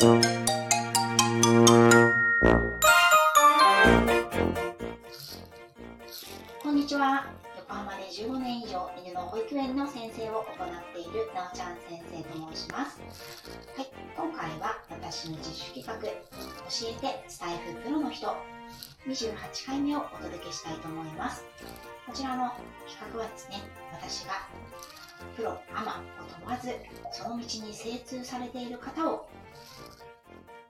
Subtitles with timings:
[0.00, 0.20] こん
[6.76, 7.26] にちは。
[7.56, 13.00] 横浜で15年以上犬の保育園の先生を行っているなおちゃん先生と申します。
[13.76, 16.06] はい、今回は私の自主企画、教
[16.96, 18.28] えてスタイフプロの人、
[19.08, 21.42] 28回目をお届けしたいと思います。
[22.06, 22.52] こちらの
[22.86, 23.56] 企画はですね、
[23.90, 24.46] 私が
[25.34, 26.76] プロ、アマを問わず、
[27.12, 29.26] その道に精通されている方を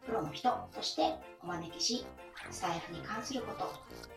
[0.08, 2.06] プロの人としてお招きし、
[2.50, 3.70] スタイフに関すること、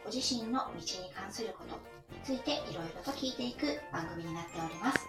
[0.05, 1.75] ご自身の道に関すること
[2.15, 4.99] についていろいろと聞いていく番組になっております。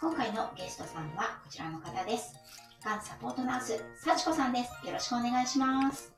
[0.00, 2.34] 今回のゲストさんはこちらの方です。
[2.84, 4.86] がんサポートナース、幸子さんです。
[4.86, 6.12] よろしくお願いします。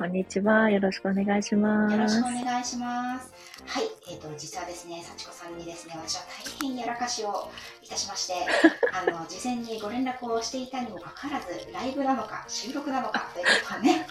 [0.00, 0.70] こんにちは。
[0.70, 1.92] よろしくお願いします。
[1.94, 3.30] よろしくお願いします。
[3.66, 6.22] はい、えっ、と、実はですね、幸子さんにですね、私は
[6.58, 7.50] 大変やらかしを
[7.82, 8.32] いたしまして、
[8.96, 14.06] あの、事前にご連絡をしていたにもかかわらず、ライブなのか、収録なのかということはね、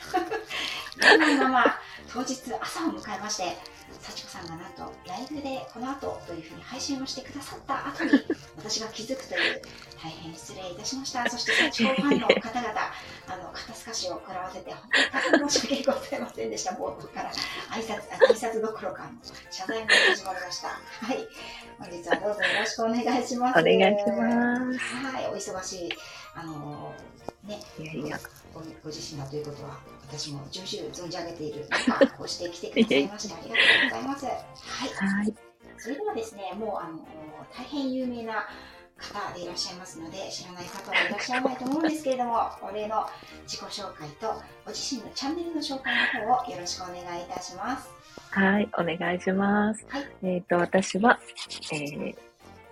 [1.17, 1.65] ないまま、
[2.13, 3.57] 当日朝を迎えまして、
[3.99, 8.11] 幸子さんがなんとライブでこの後というふうに配信をしてくださった後に
[8.57, 9.61] 私が気づくという
[10.01, 11.29] 大変失礼いたしました。
[11.29, 12.71] そして幸子ファンの方々
[13.27, 14.81] あの肩透かしを食らわせて本
[15.31, 16.71] 当に申し訳ございませんでした。
[16.71, 19.09] 冒頭から挨拶あ挨拶どころか
[19.51, 20.67] 謝罪も始まりました。
[20.69, 21.27] はい。
[21.79, 23.59] 本日はどうぞよろしくお願いします。
[23.59, 24.79] お願いします。
[25.15, 25.27] はい。
[25.27, 25.93] お忙しい
[26.33, 26.93] あの
[27.43, 28.19] ねいやいや、
[28.53, 34.25] ごご自身だということは私も重々存じ上げている中こうして来てくださいましてありがとうございます。
[34.25, 34.35] はい、
[35.17, 35.35] はい。
[35.77, 36.99] それではですねもうあの
[37.53, 38.47] 大変有名な
[38.99, 43.05] 方でいらっしゃいますので知らない方はいらっしゃらないと思うんですけれどもお礼の
[43.47, 44.27] 自己紹介と
[44.65, 47.89] ご自身のチャンネルの紹介の方をよろしくお願いいたします。
[48.31, 48.69] はい。
[48.77, 49.85] お願いします。
[49.89, 51.19] はいえっ、と、私は、
[51.73, 52.15] えー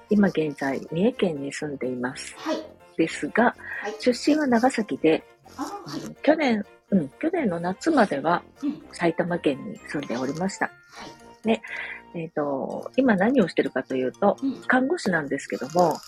[0.09, 2.33] 今現在、三重県に住んでいます。
[2.37, 2.57] はい、
[2.97, 5.23] ですが、はい、出身は長崎で、
[5.57, 10.67] あはい、去年、うん、去年の夏まではうん、埼玉県に住んでおりました。
[10.67, 10.71] は
[11.05, 11.26] い、
[12.13, 15.99] えっ、と、今何をしてるかというと、うん、看護師なんですけども、はい、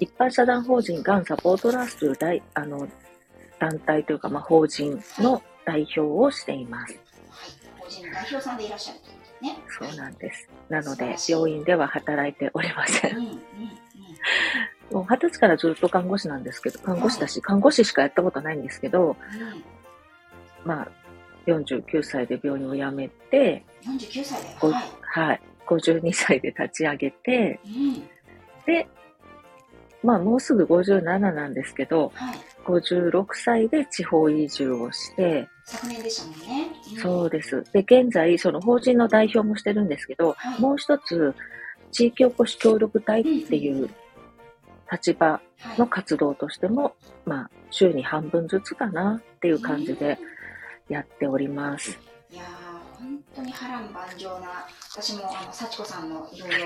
[0.00, 2.88] 一般社団法人がんサポートラースという大あの
[3.58, 6.94] 団体というか、まあ、法人の代表をしています。
[7.30, 9.58] はい、法人の代表さんでいらっしゃるということね。
[9.88, 10.48] そうなんです。
[10.68, 13.16] なので病院では働いておりません。
[13.16, 13.38] うん、うん、うん。
[14.90, 19.16] もう二十歳からずっと看護師なんですけど、看護師だし、看護師しかやったことないんですけど、うん
[20.64, 20.88] まあ、
[21.46, 23.64] 49歳で病院を辞めて、
[23.96, 24.84] 49歳で、ごはい。
[25.02, 27.94] はい、52歳で立ち上げて、うん、
[28.66, 28.88] で、
[30.02, 32.38] まあ、もうすぐ57なんですけど、はい。
[32.64, 36.68] 56歳で地方移住をして、昨年でしたもんね。
[36.92, 37.64] うんそうです。
[37.72, 41.34] で、現在、その法人の代表もしてるんですけど、はいもう一つ、
[41.90, 43.88] 地域おこし協力隊っていう
[44.90, 45.40] 立場は
[45.76, 46.94] いの活動としても、
[47.24, 50.18] まあ、週に半分ずつかなっていう感じで
[50.88, 51.98] やっております。
[52.30, 52.42] いや
[53.38, 56.56] 当に波乱万丈な、私もあの幸子さんのいろいろ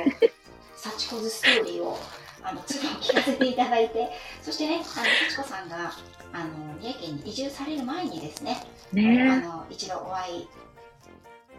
[0.74, 1.98] 幸子ズストーリーを
[2.42, 4.10] あのちょっと聞かせていただいて、
[4.40, 5.92] そしてね、あの幸子さんが
[6.32, 8.56] あの三重県に移住される前にですね、
[8.92, 10.48] あねの一度お会い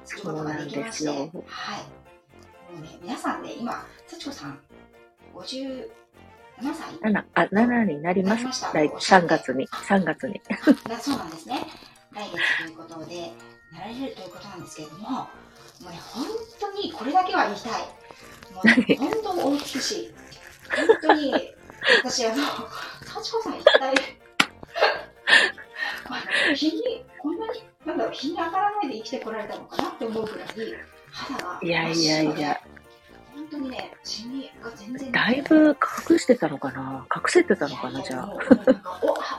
[0.04, 1.20] することができまして、はい。
[1.20, 1.30] も
[2.80, 4.60] うね、皆さんね、今、幸子さん、
[5.36, 5.90] 57
[6.60, 6.94] 歳？
[7.04, 7.08] え。
[7.08, 8.74] 7、あ、7になりました。
[8.74, 10.42] 来3月に、3月に。
[10.90, 11.68] だそうなんですね。
[12.12, 13.32] 来月ということで、
[13.74, 15.28] なられるということなんですけれども、も
[15.82, 16.26] うね、本
[16.60, 17.82] 当にこれだけは言いたい。
[18.54, 20.14] もう何本当にお美しい。
[20.76, 21.34] 本当に、
[22.04, 22.44] 私、あの、
[23.06, 23.94] 幸子さん一体、
[26.06, 30.48] あの日に、こんなに、なんだろう、日に当たらないで生きてこられたのかなって思うぐらい、
[31.12, 32.73] 肌がいやいやいや、本
[33.54, 35.78] 当にね、シミが全然だいぶ
[36.10, 37.06] 隠してたのかな？
[37.16, 38.02] 隠せてたのかな？
[38.02, 38.34] じゃあ。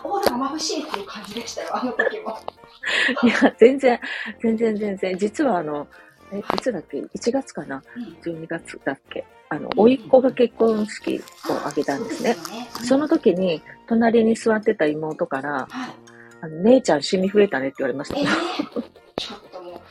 [0.05, 2.39] オーラが眩しいっていう感じでしたよ、あの時も。
[3.23, 4.01] いや、全然、
[4.43, 5.19] 全然全然。
[5.19, 5.87] 実はあの、
[6.33, 7.83] え、いつだっけ ?1 月かな？
[7.97, 9.25] うん ?12 月だっけ？
[9.49, 12.35] あの、甥っ子が結婚式を挙げたんですね。
[12.35, 15.91] そうよねその時に、隣に座ってた妹から、はい。
[16.41, 18.23] あの姉ちゃんシミ増えたねって言われましたえ。
[18.23, 18.27] ー、
[19.17, 19.83] ちょっとも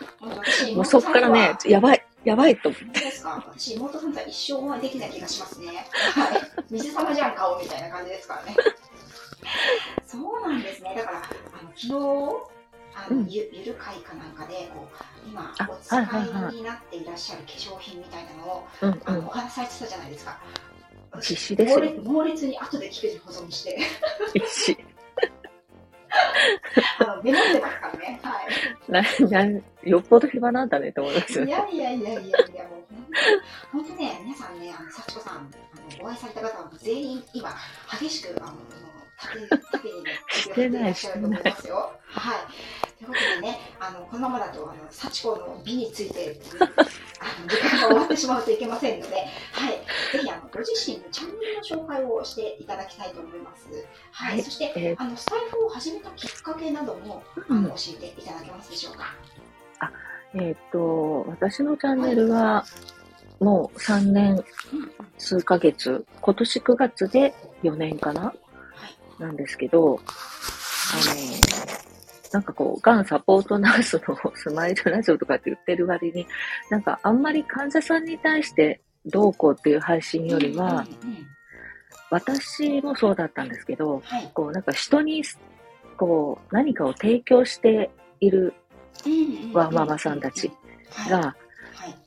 [0.72, 3.00] う、もうそっからね、やばい、やばいと思って。
[3.02, 5.68] ですか私、妹さんとは一生お会いできない気がしますね。
[5.68, 6.42] はい。
[6.70, 8.56] 水様じゃん、顔みたいな感じですからね。
[10.06, 10.96] そうなんですね。
[10.96, 11.22] だから、あ
[11.64, 12.54] の昨日、
[12.96, 14.88] あのうんゆゆる会かなんかでこ
[15.26, 19.32] う今あお使はいはいはいいになっていらっしゃる化粧品みたいなのを、うんうんあのお。
[19.32, 20.40] 話しされてたじゃないですか。
[21.22, 23.80] 必死ですよ猛烈に後で聞くに保存して、
[24.34, 24.78] 必死。
[27.00, 27.62] あのメモってますからね。
[27.62, 27.63] はい。
[28.94, 31.52] な、な、よっぽど暇なんだねと思いますよね。
[31.52, 33.06] いやいやいやいやいや、もう本
[33.72, 35.48] 当、本当ね、皆さんね、あの、幸子さん、あの、
[36.04, 37.50] お会いされた方は全員今、
[38.00, 38.54] 激しく、あの、
[40.30, 41.42] してない、してない。
[41.42, 41.54] はい。
[42.98, 46.40] ということでね、あの、このままだと、あの、幸子の美について、
[47.20, 49.22] あの、時間が終わってしまうといけませんので、は
[49.70, 49.74] い。
[50.12, 53.68] ぜひ、あの、ご自身のチャンネルの紹介をしていただきたいと思います。
[54.12, 54.34] はい。
[54.34, 59.16] はい、そして、えー、あの、スタイフを始めたきっかけなども、あの、教えていただけますでしょうか？
[59.80, 59.92] あ、
[60.36, 62.94] えっ、と、私のチャンネルは、はい
[63.44, 64.42] もう3年
[65.18, 68.34] 数ヶ月、今年9月で4年かな？
[69.20, 71.64] なんですけど、あの、
[72.32, 76.26] なんかこう、がんサポートナースのスマイルラジオとかって言ってる割に、
[76.70, 80.86] なんかあんまり患者さんに対してどうこうっていう配信よりは、
[82.10, 84.02] 私もそうだったんですけど、
[84.34, 85.24] こうなんか人に
[85.98, 87.90] こう何かを提供して
[88.20, 88.54] いる
[89.54, 90.52] ワンママさんたち
[91.10, 91.36] が、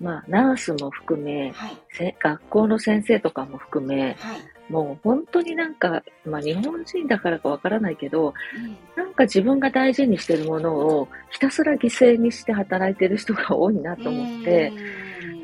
[0.00, 14.72] まあ、ナースも含め、はい、学校の先生とかも含め、はい、もう本当になんか、まあ、日本人だからかわからないけど、うん、なんか自分が大事にしてるものをひたすら犠牲にして働いてる人が多いなと思って、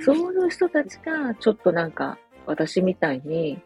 [0.04, 3.60] そういう人たちがちょっとなんか私みたいに、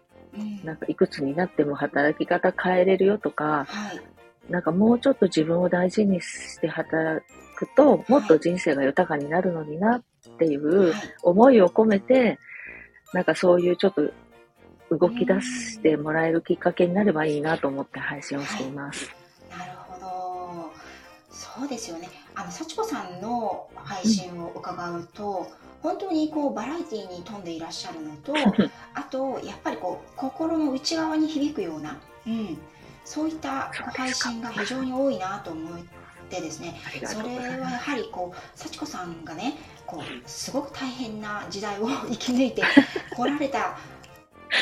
[0.64, 7.24] なんかいくつになっても働き方変えれるよとか、はい、なんかもうちょっと自分を大事にして働
[7.56, 10.02] くと、もっと人生が豊かになるのになっ
[10.38, 10.92] ていう
[11.22, 12.38] 思いを込めて、
[13.12, 14.10] なんかそういうちょっと
[14.90, 19.10] 動き出してもらえるきっかけになればいいなと思って配信をしています。
[19.50, 20.72] はい、なるほど。
[21.30, 22.08] そうですよね。
[22.34, 28.34] あの、幸子さんの配信を伺うと、うん本当にこうバラエティーに富んでいらっしゃるのと
[28.94, 31.96] あとやっぱりこう心の内側に響くような、
[32.26, 32.58] うん、
[33.04, 35.82] そういった配信が非常に多いなと思っ
[36.28, 39.54] てですねそれはやはりこう幸子さんがね
[39.86, 42.64] こうすごく大変な時代を生き抜いて
[43.14, 43.78] こられた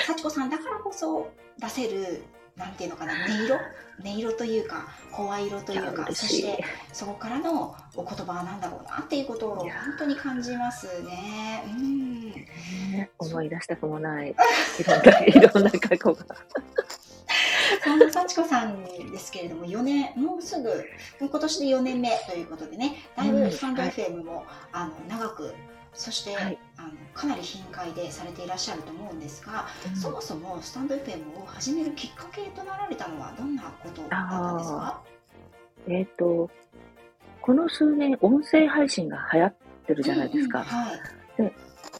[0.06, 2.22] 幸子さんだからこそ出せる
[2.56, 3.58] なんていうのかな音色？
[4.04, 11.64] 音色というか声色というかそしてそこからのお言葉は何だろうなっていうことを本当に感じますね。
[11.66, 14.30] うん、ね思い出したくもない。
[14.30, 14.34] い
[14.84, 16.24] ろんないろんな過去が。
[17.82, 20.84] そんな幸子さんですけれども、4年、もうすぐ、
[21.20, 25.54] 今年で4年目ということでね、だいぶスタンド FM も、あの長く、
[25.94, 35.02] そして、はい、あのかなり頻回でされていらっしゃると思うんですが、うん、そもそもスタンド FM を始めるきっかけとなられたのはどんなことだったんですか？
[35.86, 36.50] えっ、ー、と、
[37.40, 39.54] この数年、音声配信が流行っ
[39.86, 40.60] てるじゃないですか。
[40.60, 41.56] うんうんはい、で、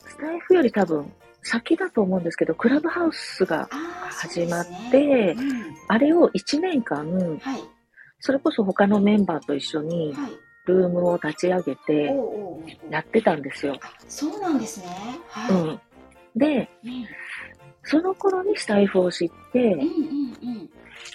[0.08, 1.12] スタイフより多分、
[1.42, 3.68] 先だと思うんですけど、クラブハウスが
[4.10, 5.34] 始まって、ね。
[5.36, 7.06] うん、あれを1年間、
[7.38, 7.62] はい、
[8.20, 10.14] それこそ他のメンバーと一緒に、
[10.66, 12.14] ルームを立ち上げて、
[12.90, 13.78] やってたんですよ。
[14.08, 14.86] そうなんですね。
[15.28, 15.80] はい、うん。
[16.36, 17.06] で、うん、
[17.82, 20.66] その頃にスタイフを知って、うんうんうん、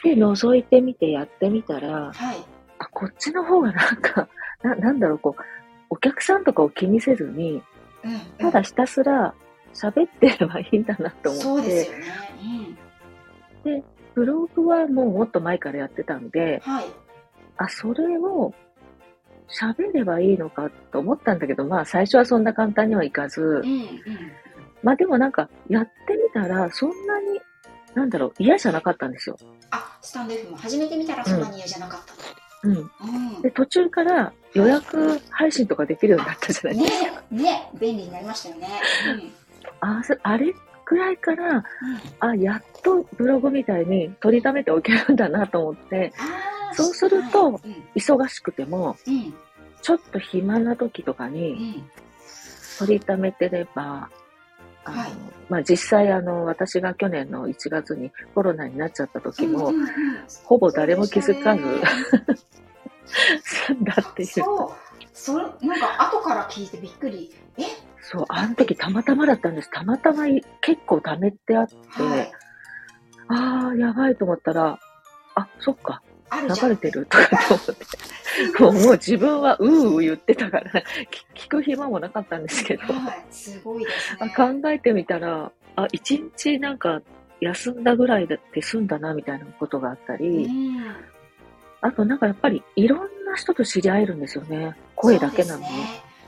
[0.04, 2.38] で、覗いてみてやってみたら、はい、
[2.78, 4.30] あ、こっちの方がなんか、
[4.64, 5.42] ななんだろう、こう、
[5.90, 7.64] お客さんとかを気にせずに、
[8.04, 9.34] うんうん、ただひたすら
[9.74, 11.70] 喋ってればいいんだなと思って。
[11.70, 12.06] ですよね。
[13.66, 16.86] うん、で、ブログはもうもっと前からやってたんで、はい、
[17.58, 18.54] あ、それを
[19.50, 23.88] 喋ればいいのかと思ったんだけど、まあ最初はそんな簡単にはいかず、うんうん、
[24.84, 27.40] まあでもなんかやってみたらそんなに、
[27.96, 29.38] なんだろう、嫌じゃなかったんですよ。
[29.72, 32.20] あ、スタンド F も始めてみたらそんなに嫌じゃなかったと。
[32.64, 32.76] うん。
[33.36, 36.78] うん、で、途中から予約配信とかできるようになったじゃない？
[36.80, 37.22] ですか。
[37.32, 38.68] ね、ね、便利になりましたよね。
[39.08, 39.32] うん
[39.82, 41.64] ああれくらいから、うん、
[42.20, 46.12] あ、やっとブログみたいに取りためておけるんだなと思って、
[46.74, 47.62] そうすると、
[47.96, 49.34] 忙しくても、うん、
[49.82, 51.84] ちょっと暇な時とかに、
[52.78, 54.10] 取りためてれば、
[54.86, 55.12] あの、はい、
[55.50, 59.90] まあ、実際あの、私が去年の1月にコロナになっちゃった時も、うんうんうん、
[60.44, 61.64] ほぼ誰も気づかず、
[63.42, 64.28] 済んだっていう。
[64.28, 64.78] そ
[65.38, 65.66] う。
[65.66, 67.34] なんか後から聞いてびっくり。
[67.58, 67.64] え？
[68.02, 69.70] そう、あの時たまたまだったんです。
[69.70, 70.24] たまたま
[70.62, 72.32] 結構貯めてあって、はい、
[73.28, 74.80] ああ、やばいと思ったら、
[75.36, 78.60] あ、そっか、流れてるとかと思って。
[78.60, 80.84] もうもう自分はうう言ってたから
[81.36, 84.34] 聞く暇もなかったんですけど、はい、すごいですね。
[84.36, 87.02] 考えてみたら、あ、一日なんか
[87.42, 90.50] 休んだぐらいで済んだなみたいなことがあったり、
[91.82, 94.76] あとなんかやっぱりいろんな人と知り合えるんですよね。
[94.96, 95.66] 声だけなのに。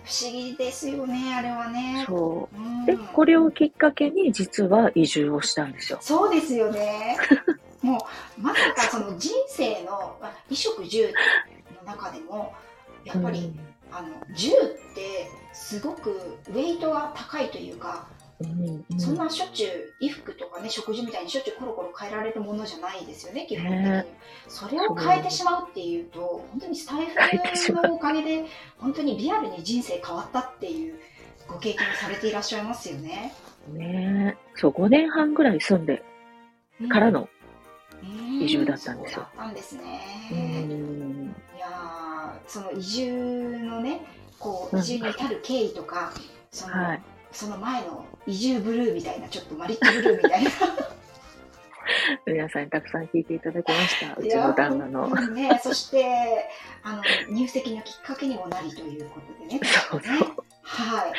[0.04, 2.04] 不思議ですよね、あれはね。
[2.08, 2.58] そう。
[2.58, 6.00] うん、で、これをきっかけに実は移住をしたんですよ。
[6.02, 7.18] そうですよね。
[7.82, 7.98] も
[8.38, 11.14] う、まさかその人生の、まあ、衣食住
[11.86, 12.54] の中でも、
[13.06, 16.12] やっぱり、うん、あの、住ってすごく
[16.50, 18.08] ウェイトが高いというか、
[18.40, 18.84] うん。
[18.90, 24.06] うんそんなしょっちゅう衣服とかね食事みたいにしょっちゅうコロコロ変えられるものじゃないですよね基本的に、ね
[24.48, 28.46] それを変えてしまうっていうと本当にスタイフのおかげで
[28.80, 30.96] 本当にリアルに人生変わったっていう
[31.48, 33.34] ご経験をされていらっしゃいますよね。
[33.70, 34.36] ね。
[34.38, 34.58] え。
[34.60, 36.04] そう、5年半ぐらい住んで
[36.90, 37.30] からの、
[38.04, 40.02] 移住だったんですよそうだったんですね。
[40.32, 44.02] うん、いやーその移住のね
[44.40, 46.12] こううん移住に至る経緯とか、
[46.52, 47.02] そのはい。
[47.32, 50.52] その前の移住ブルーみたいなちょっとマリッジブルーみたいな
[52.26, 54.16] 皆さんにたくさん聞いていただきました。
[54.16, 55.08] うちの旦那の。
[55.32, 56.50] ね、そして
[56.84, 59.60] あの入籍のきっかけにもなりということでね。
[59.90, 60.20] そうそうね
[60.64, 61.14] はい。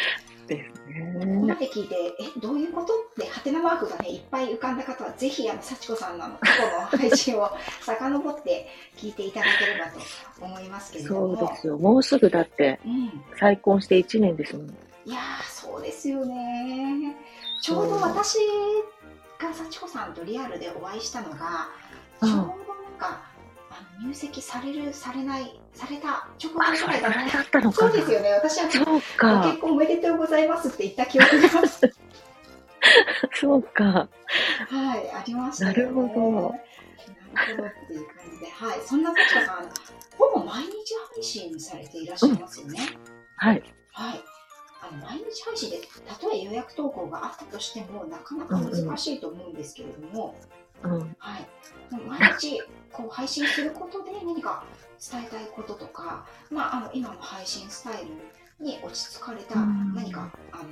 [0.57, 0.81] です
[1.15, 1.55] ここまね。
[1.55, 6.47] で聞いて、え、どういうことって、ハテナマークがね、いっぱい浮かんだ方は、ぜひ、あの、幸子さんの過
[6.91, 11.49] 去の配信を遡って聞いていただければと思いますけれどそうも。
[11.49, 11.79] ですよ。
[11.79, 13.11] もうすぐだって、うん。
[13.39, 14.67] 再婚して1年ですもん。
[15.05, 17.17] いやー、そうですよね。
[17.63, 18.39] ちょうど私
[19.39, 21.69] が幸子さんとリアルでお会いしたのが、
[22.21, 22.55] うんちょうどなん
[22.99, 23.21] か、
[24.01, 27.93] 入籍される、されない、された直後あ、ぐそらいだったれぐらいだったのかな。
[27.93, 28.31] そうですよね。
[28.33, 29.59] 私はそうごか結。
[29.59, 31.49] 婚おめでとうございますって言った記憶が
[33.41, 33.85] そうか。
[33.85, 34.09] は
[34.97, 35.77] い、ありましたよね。
[35.77, 39.69] なるほどなるほどっていう感じで、はい、そんな幸子さん、
[40.19, 40.71] ほぼ毎日
[41.15, 42.79] 配信されていらっしゃいますよね。
[43.37, 43.63] はい。
[43.93, 44.21] はい。
[44.83, 50.62] あの毎日配信で、たとえ予約投稿があったとしても、なかなか難しいと思うんですけれども、うん。
[51.19, 51.49] はい。
[51.91, 52.63] でも毎日
[52.93, 54.65] こう配信することで何か
[55.11, 60.65] 伝えたいこととか、まあ、あの今の配信スタイルに落ち着かれたうん何か、あの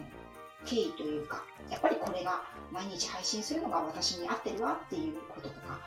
[0.65, 5.81] 経緯というか、やっぱりこれが毎日配信するのが私に合ってるわっていうこととか、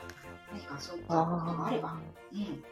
[0.51, 1.97] 何かそういったことがあればあ、
[2.33, 2.63] うん、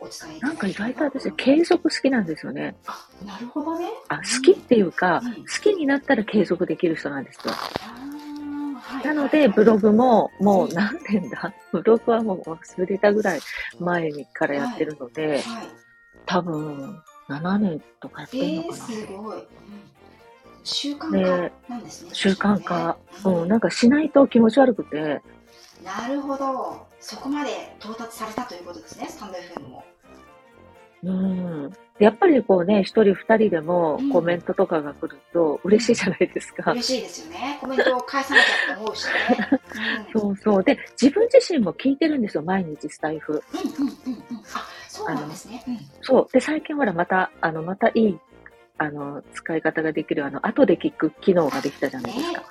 [0.00, 2.76] お伝えなんか意外と私、継続好きなんですよね。
[2.86, 3.88] あ、なるほどね。
[4.08, 7.52] あ、好きっていうか、うん好きになったら継続できる人なんですよ。
[7.52, 8.07] あーはい
[9.04, 13.40] なので、ブグログも、もううん何年だブログはもう忘れたぐらい
[13.78, 15.68] 前にからやってるので、はい。
[16.26, 18.74] 多分、7年とかやってんえー、のかな。
[18.76, 19.38] すごい。
[19.38, 19.44] うん
[20.64, 22.10] 習慣ね化なんですね。
[22.12, 22.98] 習慣化。
[23.24, 25.22] ううんん、なんかしないと気持ち悪くて、
[25.84, 26.86] なるほど。
[27.00, 29.84] そこまで到達されたということですね、スタンド FM も。
[31.02, 31.72] うん。
[31.98, 36.72] やっぱりこうね、一人二人でもうんコメントとかが来ると嬉しいじゃないですか。
[36.72, 37.58] 嬉しいですよね。
[37.60, 39.12] コメントを返さなきゃって思うしね。
[40.14, 40.64] うん、そうそう。
[40.64, 43.32] で、自分自身も聞いてるんですよ、毎日スタイフ。
[43.32, 44.38] うんうんうんうん。
[44.54, 45.62] あ、そうなんですね。
[45.66, 45.78] うん。
[46.02, 46.28] そう。
[46.32, 48.18] で、最近ほら、また、あの、またいい、
[48.78, 52.44] あの、使い方ができる、あの、後で聞く機能ができたじゃないですねか。、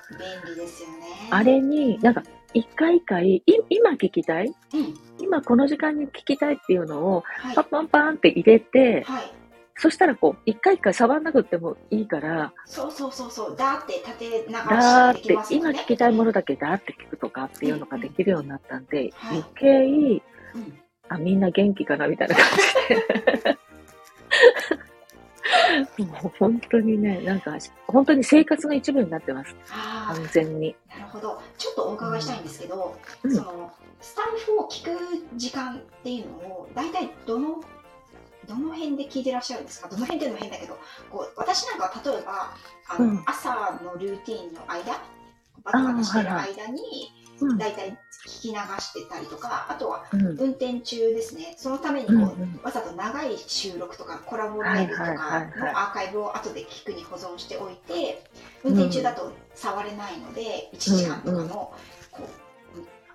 [0.44, 1.28] 便利ですよね。
[1.30, 4.52] あれに、なんか、一回一回、い今聞きたい？
[4.74, 4.94] うん。
[5.28, 7.60] 今この時間に聞きたいっていうのを、はいパ。
[7.60, 9.32] ンパンパンって入れて、はい。
[9.76, 13.56] そしたらこう、一回一回触んなくてもいいから、そうそうそうそう。
[13.56, 15.54] だーって縦流しだーって。
[15.54, 19.68] 今聞きたいものだけだーって聞くとかっていうのができるようになったんで、はい余計、
[20.54, 20.78] うん。
[21.10, 22.44] あ、みんな元気かなみたいな感
[22.88, 23.58] じで。
[25.98, 27.56] もう本当にね、なんか、
[27.86, 29.54] 本当に生活の一部になってます。
[29.66, 30.74] 完全に。
[30.88, 31.40] なるほど。
[31.56, 37.60] ちょっとお伺いしたいんですけど、うんそのスタイフを聞く時間っていうのを大体どの
[38.48, 39.88] どの辺で聞いてらっしゃるんですか？
[39.88, 40.78] どの辺っていうのも変だけど
[41.10, 42.54] こう私なんかは例えば
[42.88, 43.22] あの、うん。
[43.26, 44.92] 朝のルーティンの間？
[45.64, 46.80] バタバタしてるはい間に
[47.40, 47.58] うん。
[47.58, 47.90] 大体
[48.26, 50.26] 聞き流してたりとかあとはうん。
[50.38, 51.54] 運転中ですね。
[51.58, 52.60] そのためにこう、うんうん。
[52.62, 58.24] わざと長い収録とかコラボライブとかのアーカイブを後で聞くに保存しておいて
[58.64, 61.72] 運転中だと触れないので1時間とかの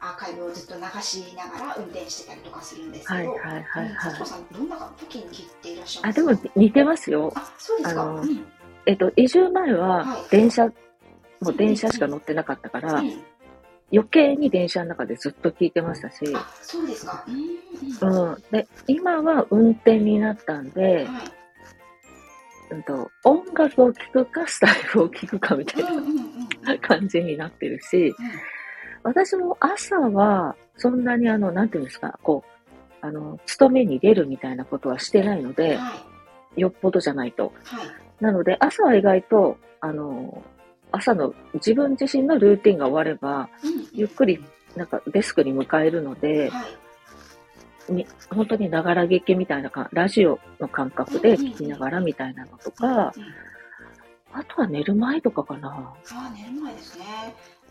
[0.04, 4.26] アーカイブをずっと流しながら運転してたりとかするんですけど、はいはいはいうんはい幸子。
[4.26, 7.34] さんどんな時に聞いていらっしゃるあ、んでかですも似てますよ。
[7.38, 8.46] あそうですか、うん。
[8.86, 10.26] えっと、移住前ははい。
[10.30, 10.72] 電車、も
[11.52, 13.24] う電車しか乗ってなかったから、うん。
[13.94, 17.24] 余計に電車の中でずっと聞いてましたし、あそうですか。
[17.28, 18.34] うんうん。
[18.34, 18.44] うん。
[18.52, 21.08] で、今は運転になったんで、はい。
[22.72, 25.84] うんと、音楽を聴くか、スタイルを聴くかみたい
[26.64, 28.16] な感じになってるし、
[29.04, 35.94] 私も朝は、そんなにあの、なんていうんですか、こう、あの、勤めに出るみたいなことはしてないのうんで、は
[36.56, 36.62] い。
[36.62, 37.54] よっぽどじゃないと。
[37.64, 37.88] はい。
[38.24, 40.44] なので、朝は意外と、あの、
[40.92, 43.88] 朝の自分自身のルーティンが終われば、うん。
[43.92, 44.44] ゆっくり、
[44.76, 46.64] なんかデスクに迎えるので、は
[47.90, 47.94] い。
[47.94, 53.24] に本当にながら劇みたいなか、ラジオの感覚で聞きながらみたいなのとか、うん
[54.34, 55.70] あとは寝る前とかかな。
[55.70, 57.06] ああ寝る前ですね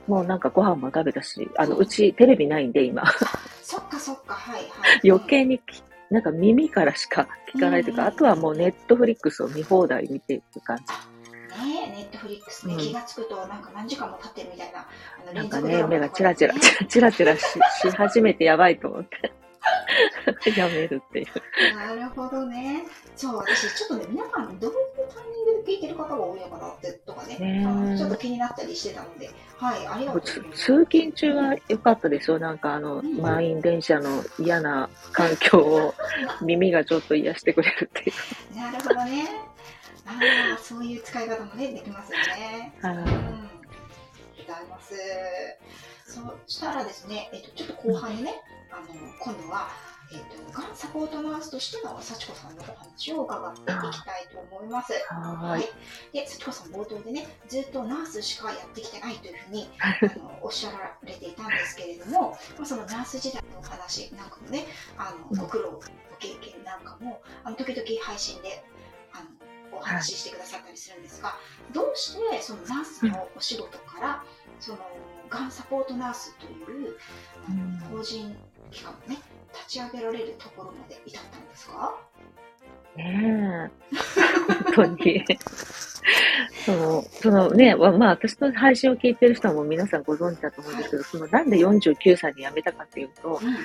[0.07, 1.87] もうなんかご飯も食べたし、あの、う。
[1.87, 3.05] ちテレビないんで今、
[3.63, 8.09] そっかそっかはいはい余計にきなんか耳からしか聞かないというか、うん。
[8.09, 10.85] あとはもうネットフリックスを見放題見ていく感じ。
[11.65, 12.81] ねネットフリックスね、うん。
[12.81, 16.55] 気がつくとなんか何時間も経ってるみたいな、なんかね、目がチチラチラ、
[16.89, 17.43] チラチラし
[17.81, 19.33] し始めてやばいと思って。
[20.57, 21.77] やめるっていう。
[21.77, 22.85] なるほどね。
[23.17, 24.79] そう、私ちょっとね、皆さんどういう
[25.15, 30.23] タイミングで聞いてる方が多いのかなってとかね、ちょっと気になったりしてたので、はい、ありがとう。
[30.23, 32.39] 通勤中は良かったですよ。
[32.39, 35.95] なんかあの、うん満員電車の嫌な環境を
[36.43, 38.13] 耳がちょっと癒してくれるってい
[38.53, 38.57] う。
[38.57, 39.29] なるほどね。
[40.07, 40.19] あ
[40.57, 42.73] あ、そういう使い方もね、できますよね。
[42.83, 43.05] はいうん。
[43.05, 43.11] ご
[44.53, 44.95] ざいます。
[46.13, 48.35] そうしたらですね、えっと、ちょっと後半にね、
[48.71, 48.87] あの、
[49.19, 49.69] 今度は、
[50.13, 50.19] えっ
[50.53, 53.69] と、がんサポートナースとしての幸子さんのお話を伺っていき
[54.05, 54.93] たいと思います。
[55.09, 55.65] はーい。
[56.13, 64.67] で、幸子さん冒頭でね、ずっとナースしかやってきてないというふうにあのおっしゃられていたんですけれども、まあ、そのナース時代のお話なんかもね、
[64.99, 65.81] あのご苦労、ご
[66.19, 68.63] 経験なんかも、あの時々配信で
[69.15, 69.23] あ
[69.73, 71.37] のお話ししてくださったりするんですが、
[71.73, 74.25] どうしてそのナースのお仕事から、
[74.61, 74.79] その
[75.33, 76.51] がんサポートナースとい
[76.87, 76.97] う
[77.49, 77.51] あ
[77.91, 78.37] の法人
[78.71, 79.19] 機関をね、
[79.55, 81.97] 立ち上げられるところまで至ったんですか？
[82.97, 83.95] ねえ。
[84.77, 85.25] 本当に。
[86.67, 93.57] その、そのね、ままあ私の配信を聞いてる人はもう皆さんご存知だと思うんですけど、そのなんで49歳で辞めたかっていうと、うんうん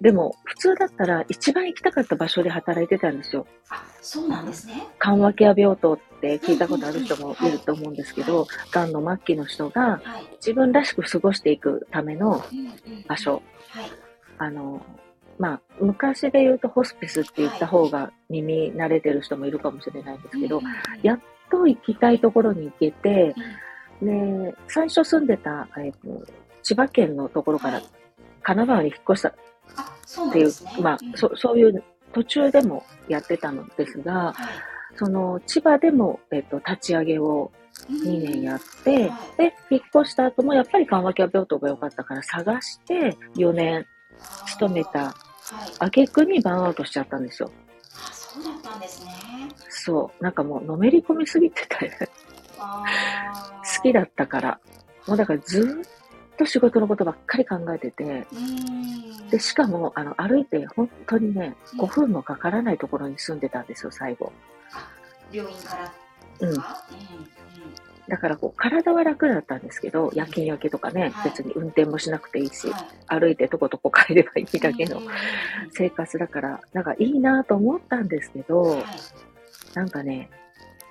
[0.00, 3.46] でも普通だったら一番行きたかった場所で働いてたんですよ。
[3.68, 4.86] あ、そうなんですね。
[4.98, 10.26] 緩和ケア病棟って聞いたことある人もいると思うんですけど、がんの末期の人がはい。
[10.36, 12.42] 自分らしく過ごしていくための
[13.06, 13.42] 場所。
[13.68, 13.90] はい。
[14.38, 14.80] あの、
[15.38, 20.60] まあ、昔で言うとホスピスって言った方が耳慣れてる人もいるかもしれないんですけど、
[21.02, 23.70] やっと行きたいところに行けて、うん
[24.02, 26.26] で、最初住んでた、えっと
[26.62, 27.84] 千葉県のところからはい
[28.42, 29.34] 神奈川に引っ越した
[30.28, 30.76] っていう、ですね。
[30.80, 34.34] まあうん、そそういう途中でもやってたのですが、はい
[34.96, 37.50] その千葉でも、えっと立ち上げを
[37.88, 43.86] 2年やって、はいで、引っ越した後もやっぱり緩和ケア病棟が良かったから探して4年
[44.46, 45.14] 勤めた
[45.50, 45.86] はい。
[45.86, 47.50] 挙句にバーンアウトしちゃったんですよ。
[47.94, 49.12] あ、そうだったんですね。
[49.68, 50.22] そう。
[50.22, 51.62] なんかもうのめり込みすぎて
[52.58, 54.60] 好きだったから。
[55.06, 55.99] もうだからずーっ
[56.40, 58.26] と仕事のことばっかり考えてて。
[59.30, 64.32] で、しかも、あの、歩いて本当にね、うん5分もかからないところに住んでたんですよ、最後。
[65.30, 65.92] 病院から
[66.40, 66.54] うん。
[68.08, 73.20] だからこう、体は楽だったんですけど、夜勤明けとかね、はい別に運転もしなくていいしうん。、はい。
[73.20, 75.02] 歩いてとことこ帰ればいいだけの
[75.72, 78.84] 生活だから、なんかいいなと思ったんですけど、はい。
[79.74, 80.30] なんかね、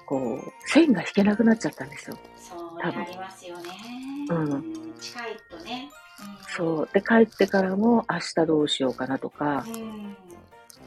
[0.05, 2.17] こう、線が引けなくなっちゃったんですよ。
[2.37, 3.69] そうなりますよね。
[4.29, 5.89] うん近いとね。
[6.55, 6.89] そう。
[6.93, 9.65] で、帰ってからも明日どうしようかなとか。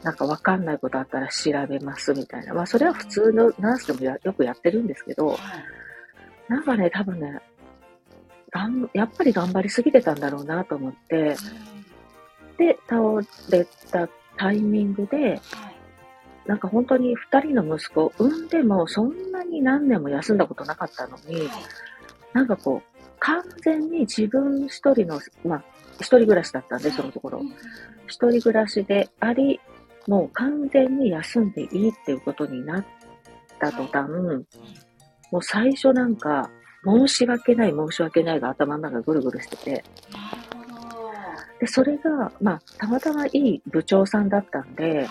[0.03, 2.53] なんかわかんないことあったら調べますみたいな。
[2.53, 5.39] まあ、それは普通のナースでもやよくやってるんですけど、はい。
[6.49, 7.41] なんかね、多分ね、
[8.93, 11.35] やっぱり頑張りすぎてたんだろうなと思って、
[12.57, 12.99] で、倒
[13.49, 15.39] れたタイミングで、はい。
[16.45, 21.49] なんか本当に二人の息子、産んでもそんなに何年も休んだことなかったのに、はい。
[22.33, 22.92] なんかこう、
[23.23, 25.63] 完全に自分一人の、まあ、
[25.99, 27.41] 一人暮らしだったんで、そのところ
[28.07, 29.61] 一人暮らしであり、
[30.07, 32.85] もう完全に休んでいいっていうことになっ
[33.59, 34.09] た途端、
[35.31, 36.51] もう最初なんか、
[36.85, 39.85] 申し訳ない申し訳ないが頭の中ぐるぐるしてて。
[41.61, 45.07] で、それが、まあ、たまたまいい部長さんだったんで、はい。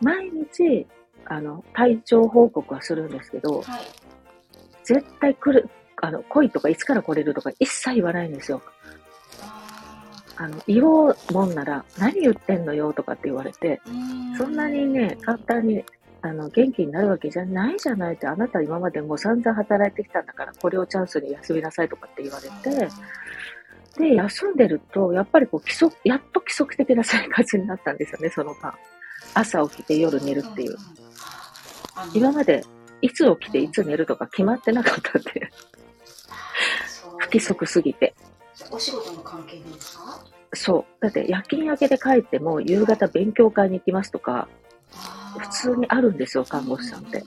[0.00, 0.86] 毎日、
[1.26, 3.82] あの、体調報告はするんですけど、はい。
[4.84, 5.68] 絶対来る、
[6.02, 8.62] あの、来いとか、いつから来れるとか、一切言わないんですよ。
[9.42, 9.66] あ
[10.36, 13.80] あの、言おうもんなら、何言ってんのよとかって言われて、
[14.36, 15.84] そんなにね、簡単に、
[16.20, 22.88] あの、元気になるわけじゃないじゃないって、あなた今までもう散々働いてきたんだから、これをチャンスに休みなさいとかって言われて、
[23.96, 28.74] で、休んでると、やっぱりこう、規則、やっと規則的な生活になったんですよね、その間。
[29.34, 30.76] 朝起きて夜寝るっていう。
[32.12, 32.62] 今まで、
[33.00, 35.50] いつ起きていつ寝るとか決まってなかったんで、
[37.18, 38.14] 不規則すぎて。
[38.70, 40.24] お仕事の関係ですか？
[40.54, 41.02] そう。
[41.02, 44.48] だって夜勤明けで帰っても、夕方勉強会に行きますとか、
[45.38, 47.22] 普通にあるんですよ、看護師さんって。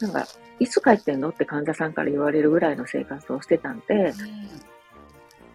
[0.00, 0.26] なんか、
[0.58, 4.12] いつ帰ってんのって患者さんから言われるぐらいの生活をしてたんで、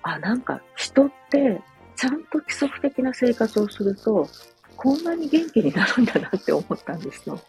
[0.03, 1.61] あ、なんか人って
[1.95, 4.27] ちゃんと規則的的な生活をすると、
[4.75, 7.39] こんなに元気になるんだなって思ったんですよ。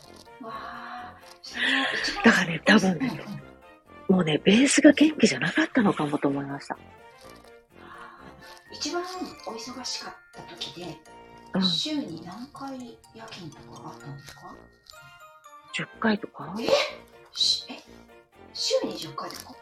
[2.25, 3.21] だからね多分ね
[4.09, 6.79] もうね、ベースが元気じゃなかったのかもと思いました。
[8.73, 9.03] 一番
[9.47, 10.97] お忙しかった時で、
[11.55, 11.63] うん。
[11.63, 14.55] 週に何回夜勤とかあったんですか
[15.75, 16.55] ？10回とか？
[17.33, 17.75] しえ？
[18.53, 19.53] 週に10回ですか？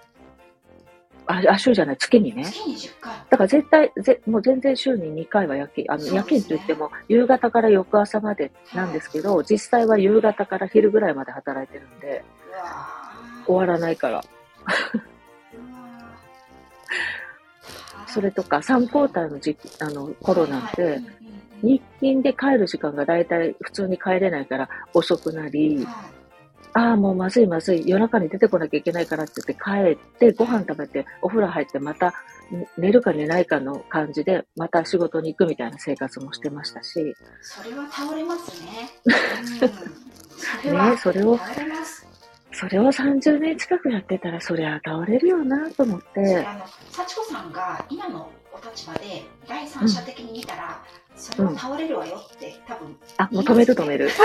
[1.28, 2.44] あ、あ週じゃない、月にね。
[2.44, 3.14] 月に10回。
[3.30, 12.24] だから絶対、ぜもう全然週に2回は夜勤、あの、ね夜勤って言っても、夕方から翌朝までなんですけど、実際は夕方から昼ぐらいまで働いてるんで、
[13.46, 14.24] 終わらないから。
[18.09, 21.16] それとか、3交代の時期、あの、コロナって、はいはいうんうんうん
[21.62, 25.87] 日勤で帰る時間がだいたい普通に帰れないから遅くなり、はい
[26.79, 32.12] ああ、もうまずいまずい、夜中に出てこなきゃいけないからって言って帰って、ご飯食べて、お風呂入って、またん
[32.76, 38.90] 寝るか寝ないかの感じで、また仕事に行くみたいな生活もしてましたし、それは倒れますね。
[39.07, 39.14] うん、
[40.37, 41.38] それはねそれを。
[42.59, 50.83] それを30年近くやってたら、そりゃ倒れるよなと思って、あの幸子さんが今のお立場で第三者的に見たら、
[51.14, 54.09] それは倒れるわよって多分あ、もう止める止める。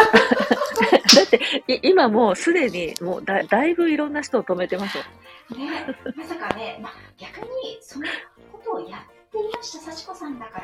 [1.14, 5.04] だって、い今もうすでに、もうだだいぶいろんな人を止めてますよ。
[5.58, 8.06] ね、まさかね、まあ、逆にその
[8.54, 10.58] ことをやっていました幸子さんだか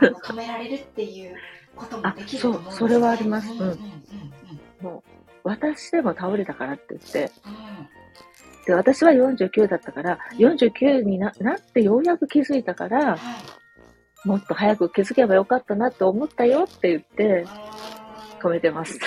[0.00, 1.36] ら、 止められるっていう
[1.76, 3.52] こともできると思うんです、ね、あそうそれはあります。
[3.52, 3.60] うん。
[3.60, 5.02] うんうんうん
[5.44, 7.88] 私でも倒れたからって言って、うん
[8.66, 13.18] で、私は49だったから、49にななってようやく気づいたから、は
[14.24, 14.28] い。
[14.28, 17.48] もっと早く気づけばよかったなって思ったよって言って、う
[18.40, 18.98] 止めてます。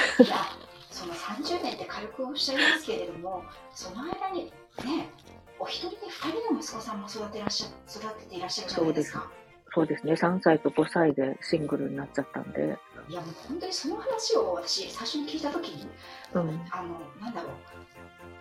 [0.91, 3.43] その30年って軽くおっしゃいますけれども、
[3.73, 4.51] その間に
[4.83, 5.09] ね、
[5.57, 9.31] お一人で2人の息子さんも育てらっしゃ育てていらっしゃるじゃないですか。
[9.73, 10.05] そうです。
[10.05, 15.87] ね、3歳と5歳でシングルになっちゃったんで、いや、もう本当にその話を私、最初に聞いたときに、
[16.33, 16.61] うん。
[16.71, 17.51] あの、なんだろう、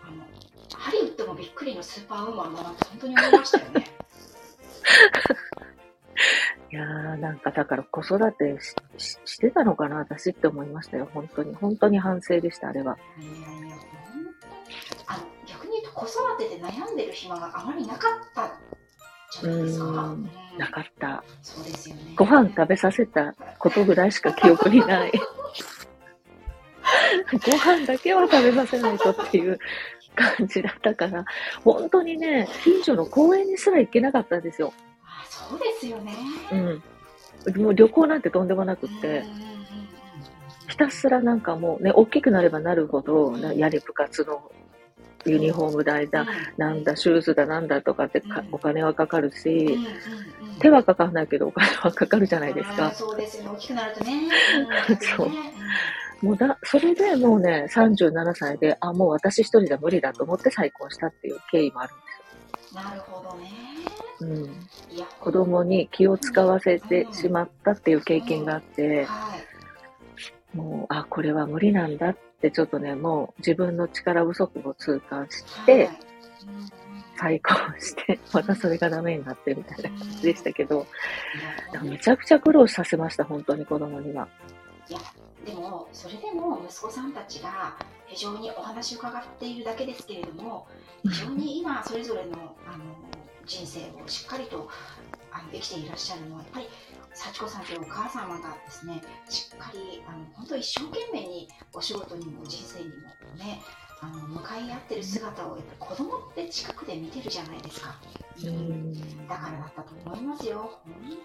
[0.03, 0.25] あの、
[0.79, 3.87] ハリウッドもびっくりのスーパーウーマンだなって本当に思いましたよね。
[6.73, 11.55] いやー、なんかだから子育てしししてたのかな、私って思いましたよ、本当に。
[11.55, 12.97] 本当に反省でした、あれは。
[13.19, 13.77] いやいや、
[15.07, 18.59] あの、逆に言うと子育てで悩んでる暇があまりなかった。
[19.43, 21.25] うんうんなかった。
[21.43, 22.15] そうですよね。
[22.17, 25.13] ご飯食べさせたことぐらいしか記憶にない。
[27.33, 29.59] ご飯だけは食べさせないとっていう
[30.15, 31.25] 感じだったから、
[31.65, 34.73] 本当にね、近所の公園にすら行けなかったんですよ。
[35.03, 36.13] あそうですよね。
[36.53, 36.83] うん。
[37.63, 39.25] もう旅行なんてとんでもなくって
[40.69, 44.51] ひたすらなんかもうね、大きくなればなるほど、なやれ部活の
[45.31, 49.83] ユニフォーム代だ、なんだ、シューズだなんだとかってお金はかかるうんし、
[50.59, 52.95] 手はかかんないけどお金はかかるじゃないですか。
[52.97, 53.51] そうですよね。
[53.51, 54.29] 大きくなるとね。
[55.17, 55.55] そうね
[56.21, 61.99] もうだ、それでもうね、37歳で、あ、もう私一人じゃ無理だと思って再婚したっていう経緯もあるん
[62.71, 63.49] うんなるほどね。
[63.87, 64.17] ですよ。
[64.21, 64.71] うん。
[64.89, 69.49] いや、子供に気を使わせてしまったっていう経験があって、はい。
[70.53, 75.89] もう、あ、これは無理なんだってちょっとね、もう自分の力不足を痛感して、
[77.17, 80.87] 再婚して、 またそれがダメになってみたいな感じでしたけど、
[81.73, 84.29] いやめちゃくちゃ苦労させました、本当に子供には。
[85.47, 87.77] でもそれでも息子さんたちが
[88.07, 90.67] 非常にお話を伺っているだけですけれども
[91.03, 92.85] 非常に今それぞれのあの
[93.45, 94.71] 人生をしっかりと
[95.31, 96.67] あの生きていらっしゃるのはやっぱり
[97.15, 102.95] 幸子さんというお母様がですねしっかりあの本当一生懸命にお仕事にも人生にも
[103.37, 103.63] ね
[104.01, 107.97] あの向かい合ってる姿をやっぱり子供って近くで見てるじゃないですか。
[108.43, 108.55] ううん
[108.93, 109.29] ん。
[109.29, 110.79] だからだったと思いますよ。
[110.85, 111.17] 本当に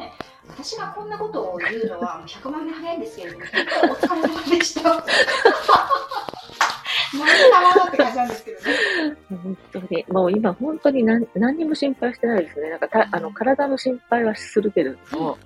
[0.00, 0.12] ね、
[0.48, 6.35] 私がこんなことを言うのはもう100万年早いんですけれども、本当にお疲れ様でした。
[7.14, 9.16] 何様だって感じなんですけどね。
[9.28, 10.04] 本当に。
[10.08, 12.70] もう今本当に何何にも心配してないですね。
[12.70, 15.38] なんかたあの体の心配はするけれども、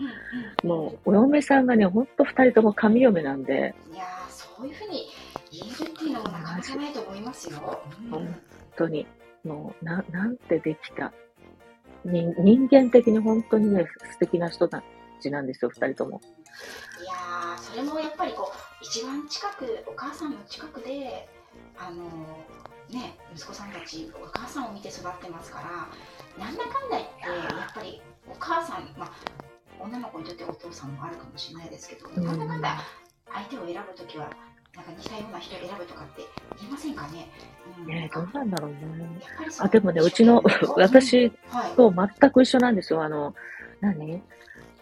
[0.63, 5.07] もうお嫁さんがね、本当二人とも神嫁なんで、いやー、そういうふうに
[5.51, 7.83] 言えるっていうのもなかなかないと思いますよ。
[8.05, 8.41] うん本
[8.77, 9.07] 当に、
[9.45, 11.13] もうな、なんてできた。
[12.05, 14.83] 人人間的に本当にね、素敵な人た
[15.21, 16.21] ちなんですよ、二人とも。
[17.01, 21.29] いやーそれもやっぱりこう一番近くお母さんの近くで
[21.79, 22.05] あの
[22.91, 25.61] ね息子さんたちお母さんを見て育ってますか
[26.39, 29.11] らなんだかんだ言ってやっぱりお母さんまあ
[29.79, 32.81] 女の子にとってお父さんもあるかもしれないですけど、うんなんだかんだ
[33.33, 34.29] 相手を選ぶときは
[34.77, 36.23] なんか似たような人を選ぶとかって
[36.61, 37.29] 言いませんかね？
[37.79, 38.77] うんねどうなんだろうね。
[39.59, 40.43] あ、でもね、うちの、
[40.77, 41.31] 私
[41.77, 43.03] と全く一緒なんですよ。
[43.03, 43.35] あの、
[43.81, 44.23] 何？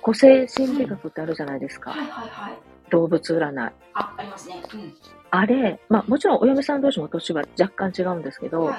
[0.02, 1.90] 個性心理学ってあるじゃないですか。
[1.90, 2.58] はいはいはい
[2.90, 3.72] 動物占い。
[3.94, 4.62] あありますね。
[4.72, 4.94] うん
[5.30, 8.78] あれ、まあもちろんお嫁さん同士も年は若干違うんですけど、はい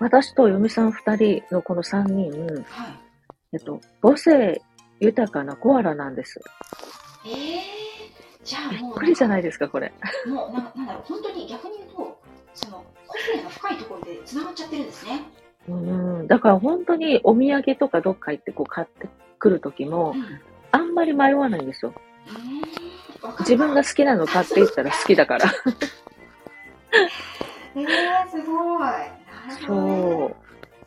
[0.00, 2.98] 私とお嫁さん二人のこの三人、はい
[3.52, 4.60] えっと、母性
[5.00, 6.40] 豊かなコアラなんです。
[7.24, 9.92] えー、じゃあびっもうくりじゃないですか、これ。
[10.26, 12.20] もうななんだろう本当に逆に言うと
[12.54, 15.22] その個生が深いところで繋がっちゃってるんですね。
[15.68, 20.24] うん、だから本当にお土産とかどっか行ってこう買ってくるときもう、ん。
[20.72, 21.94] あんまり迷わないんですよ。
[22.26, 22.93] うー
[23.40, 25.50] 自分が好きなの買っていったら好きだから。
[27.76, 28.90] えー、すごい。
[29.66, 30.36] そう。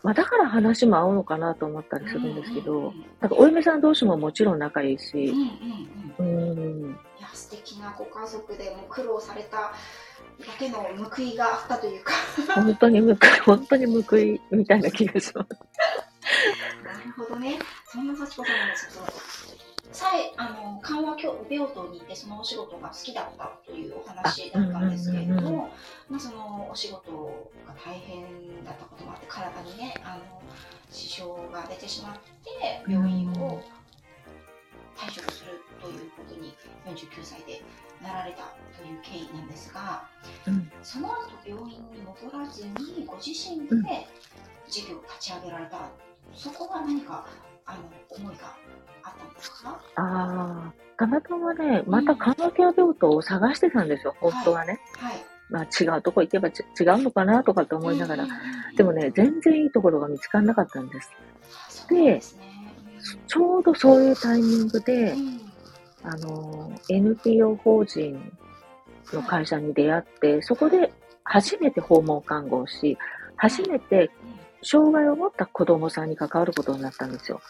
[0.03, 5.25] まあだから話も合うのかなと思ったりするんですけどうんうんうん、なんかお嫁さん同士ももちろん仲いいうんし、
[6.17, 6.51] うんうん。
[6.51, 9.73] うん、いや素敵なご家族でも苦労されただ
[10.57, 12.13] けの報いがあったというか
[12.55, 15.49] 本当に報い、本当に報いみたいな気がします。
[16.83, 19.46] なるほどねそんな幸子さんなんですけど
[19.97, 25.69] さえあの緩和病棟に行ってそのお仕事が好きだったというお話だったんですけれどあうんうんうんも、
[26.07, 30.43] まあ、そのお仕事が大変だったこともあって体にねあの
[30.91, 32.21] 支障が出てしまって
[32.87, 33.59] 病院を
[34.95, 36.53] 退職するということに
[36.85, 37.63] 49歳で
[37.99, 40.07] なられたという経緯なんですが、
[40.45, 40.71] うん。
[40.83, 43.81] その後病院に戻らずにご自身うん。
[43.81, 44.07] で
[44.69, 45.89] 事業を立ち上げられた、
[46.35, 47.25] そこは何か
[47.67, 48.55] あの思いが
[49.03, 49.79] あったんですか？
[49.95, 54.79] ああ、たまたまね、また緩和ケア病棟を探してたんですよ、本当はね。
[54.97, 55.15] はい。
[55.49, 58.23] まあ違うとこ行けばち違うのかなとかって思いながら。
[58.23, 58.29] うん。
[58.29, 61.11] うんうんでもね、全然いいところが見つからなかったんです。
[61.89, 62.21] で
[63.25, 65.41] ちょうどそういうタイミングでう、ん。
[66.03, 68.31] あの、NPO 法人
[69.11, 72.97] の会社に出会って、そこで初めて訪問看護をし、
[73.35, 74.16] 初めてうん
[74.67, 77.41] 障害を持った子供さんに関わることになったんですよ。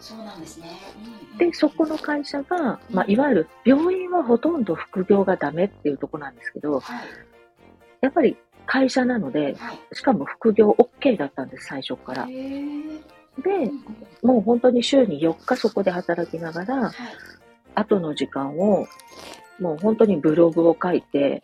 [0.00, 0.68] そうなんですね。
[1.04, 7.06] うんうんで、そこの会社が、まあ、いわゆる病院はほとんど副業がダメっていうところなんですけど、はい
[8.00, 9.78] やっぱり会社なので、はい。
[9.92, 12.26] しかも副業 OK だったんです、最初から。
[12.26, 12.32] で
[14.22, 16.92] もう本当に週に4日そこで働きながら、はい
[17.78, 18.86] 後の時間を、
[19.60, 21.42] もう本当にブログを書いて、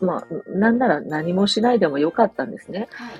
[0.00, 2.88] まあ、なんなら何もしないでもよかったんですね。
[2.92, 3.12] はい。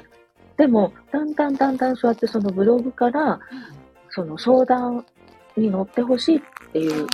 [0.57, 3.41] でも、だんだんだんだんそうやってそのブログから、うん。
[4.11, 5.07] その相談
[5.57, 6.41] に乗ってほしいっ
[6.73, 7.07] ていう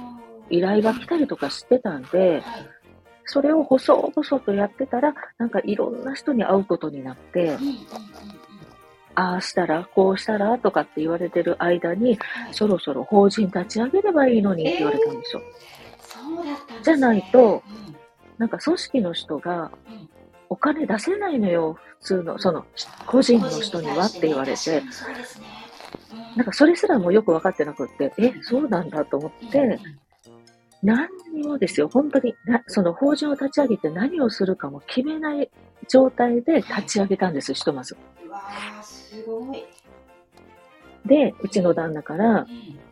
[0.48, 2.42] 依頼が来たりとかしてたんで、はい。
[3.24, 7.58] それを細々とやってたら、なんかいろんな人に会うことになって
[9.16, 12.54] ああしたら、こうしたらとかって言われてる間に、はい。
[12.54, 15.42] そろそろ法人立ち上げればいいのにって言われたんですよ。
[16.82, 17.95] じゃないとうん
[18.38, 20.08] なんか組織の人がうん
[20.48, 22.64] お金出せないのよ、普通の、その、
[23.06, 24.82] 個人の人にはって言われて。
[26.36, 29.78] なんかそれすらもよく分かってなくって、え、そうなんだと思って、
[30.82, 35.50] 何にもですよ、本当にな、その法人を立ち上げて何をするかも決めない
[35.88, 37.96] 状態で立ち上げたんです、ひとまず。
[41.06, 42.85] で、うちの旦那から、うん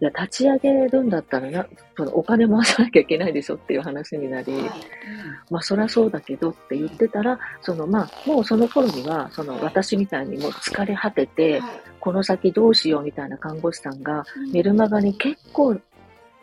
[0.00, 4.70] いや、立ち上げるんだったらな、そのお金回さなきゃいけないでしょっていう話になり、はい。
[5.50, 11.70] まあ、そりゃそうだけどって言ってたら、その、まあ、もうその頃には、その、私みたいにもう疲れ果てうんて、はい。
[11.98, 14.52] この先どうしようみたいな看護師さんが、うん。
[14.52, 15.80] メルマガに結構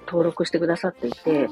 [0.08, 1.48] 登録してくださっていて、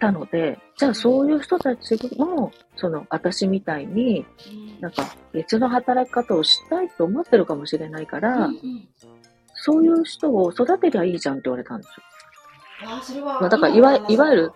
[0.00, 4.80] たので、じゃあそういう人たちも、その、私みたいに、うん。
[4.80, 8.50] なんか、別の働き方をしたいと思ってるかもしれないから、
[9.64, 12.90] そういう人を育てりゃいいじゃんって言われたんですよ。
[12.90, 14.52] わあそれはまあだからいわいわゆる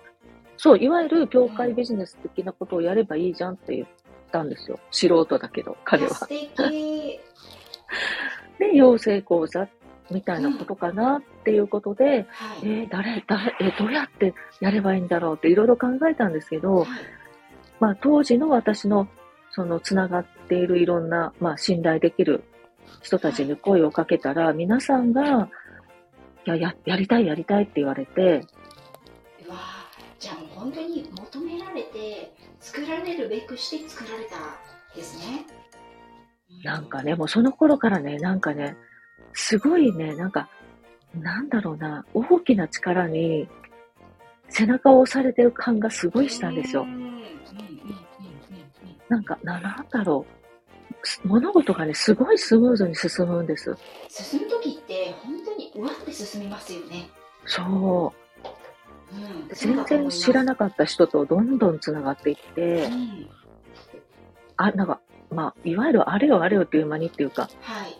[0.57, 3.89] そう、いわゆる業界ビジネス的なことをやればいいじゃんって言っ
[4.33, 4.81] たんですよ。
[4.91, 6.15] 素人だけど、彼は。
[6.15, 7.21] 素敵
[8.59, 9.69] で、養成講座
[10.11, 12.25] みたいなことかなっていうことで、はい
[12.63, 16.89] えー誰、誰、えーどうやってやればいいんだろうっていろいろ考えたんですけど、はい
[17.79, 19.07] まあ当時の私の
[19.51, 22.43] そのつながっているいろんな、まあ信頼できる
[23.03, 25.49] 人たちに声をかけたら、皆さんが、
[26.47, 28.41] いや、や、やりたいやりたいって言われて、
[29.47, 34.37] うわあじゃあもう本当に求められて作られるべくして作られた
[34.97, 35.47] ですね。
[36.65, 38.77] なんかね、もうその頃からね、なんかね、
[39.33, 40.49] すごいね、なんか、
[41.15, 43.49] なんだろうな、大きな力に
[44.49, 46.87] 背中を押されてる感がすごいしたんですよ。
[49.09, 50.36] なんか、な、なんだろう。
[51.07, 53.77] す物事がね、すごいスムーズに進むんです。
[54.09, 57.09] 進む時って本当にうわって進みますよね、
[57.47, 58.17] そう。
[59.13, 63.29] うん、全然知らななかった人とどんどん繋がっていってう、ん、
[64.57, 67.97] あ、なんか、まあ、いわゆるあれよあれよっていう間にっていうか、はい。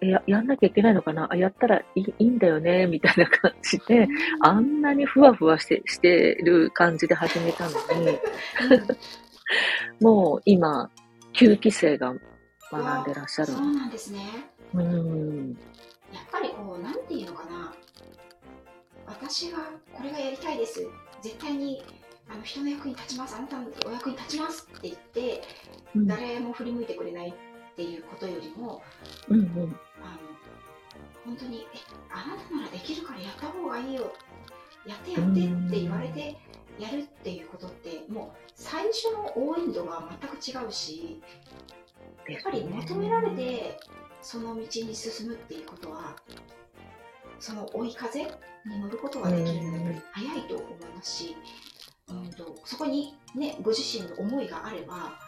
[0.00, 1.28] えや、やんなきゃいけないのかな？
[1.30, 2.86] あ、やったらいいいいんだよね？
[2.86, 4.08] みたいな感じで、
[4.40, 8.18] あんなにふわふわして、してる感じで始めたのに、
[10.00, 10.90] もう今、
[11.38, 12.12] 9期生が
[12.72, 13.58] 学んでらっしゃるそ。
[13.58, 14.20] うなんですね
[14.74, 15.56] うん。
[16.12, 17.72] やっぱりこうなんていうのかな
[19.06, 19.58] 私が
[19.94, 20.84] これがやりたいです
[21.22, 21.80] 絶対に
[22.28, 25.42] あの人の役に立ちますあなたのお役に立ちますって言って、
[25.94, 28.82] うん誰も振り向いてくれないっていうことよりも
[29.28, 29.46] うんうん。
[29.46, 29.68] あの
[31.24, 31.78] 本当にえ
[32.10, 34.12] あなたならできるからやった方がいいよ
[34.86, 36.36] やってやってって言われて
[36.78, 41.20] やるっていうことってもう最初の応援度が全く違うし
[42.28, 43.78] やっぱり求められて
[44.22, 46.16] その道に進むっていうことは
[47.40, 48.28] その追い風に
[48.80, 51.36] 乗ることができるのがやっぱり早いと思いますし、
[52.08, 55.18] うん、とそこにねご自身の思いがあれば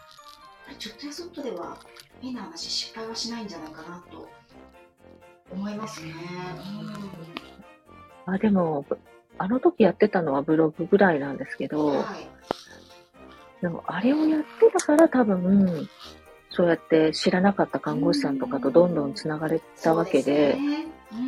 [0.77, 1.77] ちょっとやそっとでは
[2.21, 4.29] 変な話失敗はしないんじゃないかなと
[5.51, 6.13] 思いますね。
[8.25, 8.85] あ、でも、
[9.37, 12.31] あの時やってたのはブログぐらいなんですけうん、ど、はい
[13.61, 15.87] でもあれをやってたから多分、
[16.49, 20.57] そうやって知らなかった看護師さんとかとどんどんつながれたわけで、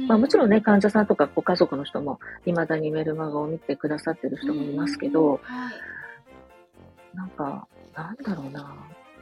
[0.07, 7.15] まあもちろんね、患者さんとかご家族の人も、未だにメルマガを見てくださってる人もいますけど、はい。
[7.15, 8.75] なんか、なんだろうな。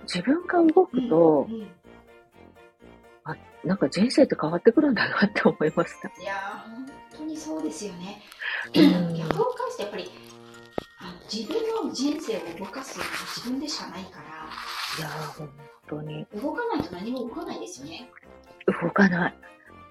[0.04, 1.68] 自分が動くと、うんうん
[3.64, 6.08] なんか人生って変わってくるんだなって思いました。
[6.08, 6.66] いや
[7.32, 8.22] にそうですよね。
[8.76, 10.12] うん逆を返すとやっぱり
[11.32, 14.50] 自分の人生を動かすのは自分でしかないから
[15.00, 15.50] いやー、本
[15.90, 18.10] 当に動かないと何も動かないですよね。
[18.68, 19.34] 動かない。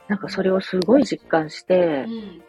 [0.09, 2.43] なんかそれをすごい実感して、うん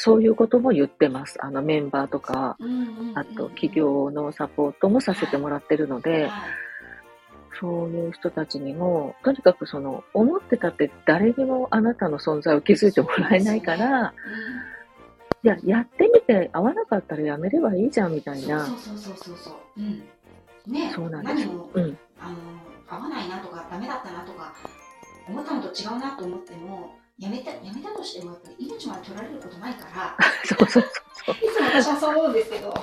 [0.00, 1.44] そういうことも言ってます。
[1.44, 6.30] あのメンバーとか、うんうんうんあと企業のサポートもさせてもらってるので、はい
[7.60, 14.14] そういう人たちにも、とにかくその、思ってたって誰にもあなたの存在を気づいてもらえないから、
[15.44, 18.66] いや、やってみて合わなかったらやめればいいじゃんみたいな。
[18.66, 19.54] そうそうそうそうそう。
[19.78, 20.08] うん。
[20.72, 21.98] ねそうなんですうん。
[22.20, 22.36] あの
[22.88, 24.54] 合わないなとかダメだったなとか
[25.28, 30.16] 思ったのと違うなと思ってもやめたやめたとしてもやっぱり命まで取られることないから。
[30.44, 30.82] そうそう
[31.26, 31.34] そう。
[31.44, 32.74] いつも私はそう思うんですけど。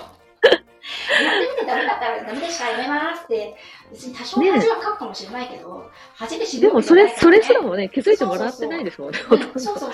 [1.23, 3.55] やってみてダメだったらダメでしたやめますって。
[3.91, 9.59] 別に多少恥はかくかもしれないけど、恥で死ぬでもそれ、それすらももね、気づいてもらってないですもんね、そう。
[9.59, 9.91] そうそう。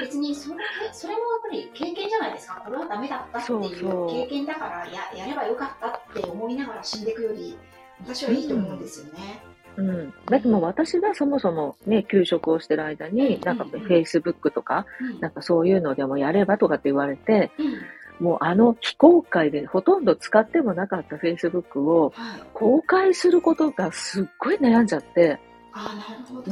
[0.00, 2.62] 別にそれそれもやっぱり経験じゃないですか。
[2.64, 7.58] これはダメだったっていそう経験だからややればよかったって思いながら死んでいくより
[8.00, 9.42] 私はいいと思うんですよね。
[9.76, 10.14] うん。
[10.26, 13.86] だってもう私がそもそもね、給食をしてる間に、なんかうんうん。
[13.86, 15.20] Facebook とか、うん。
[15.20, 17.74] なんかそういうのでもやればとかって言われて、うん
[18.20, 25.38] もうあの非公開でほとんど使ってもなかった Facebook をはい、公開することがすっごい悩んじゃって、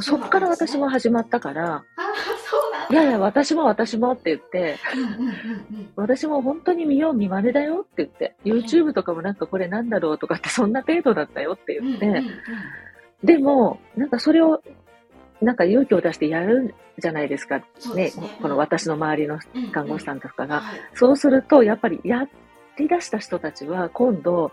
[0.00, 1.84] そっから私もあ始まったから、
[2.90, 4.78] いやいや、私も私もって言って、
[5.96, 12.22] 私も本当に見よう見まねだよって言って、YouTube とかもなんかこれなんだろうとかってそんな程度だったよって言って、
[13.22, 14.60] でも、なんかそれを、
[15.42, 17.58] なんか勇気を出してやるじゃないですか。
[17.58, 18.12] ねね。
[18.40, 20.60] この私の周りのうん看護師さんとかが。
[20.60, 22.26] はいそうすると、やっぱりや
[22.78, 24.52] り出した人たちは今度、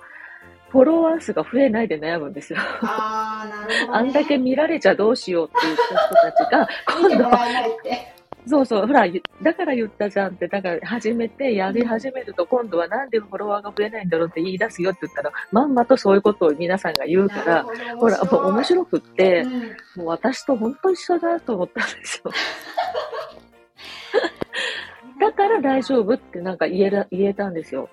[0.69, 2.60] フォロワー数が増えないで悩むんですよ。
[2.60, 3.97] ああ、なるほど、ね。
[3.99, 8.18] あんだけ見られちゃどうしようって言った人たちが、今度。
[8.50, 9.06] そうそう、ほら、
[9.44, 17.64] だから言ったじゃんって、だから始めて、やり始めると、今度はなんでフォロワーが増えないんだろうって言い出すよって言ったら、まんまとそういうことを皆さんが言うから、
[17.98, 22.32] ほら、もう面白くって、うんもう私と本当一緒だと思ったんですよ。
[25.20, 27.90] だから大丈夫ってなんか言えら言えたんですよ。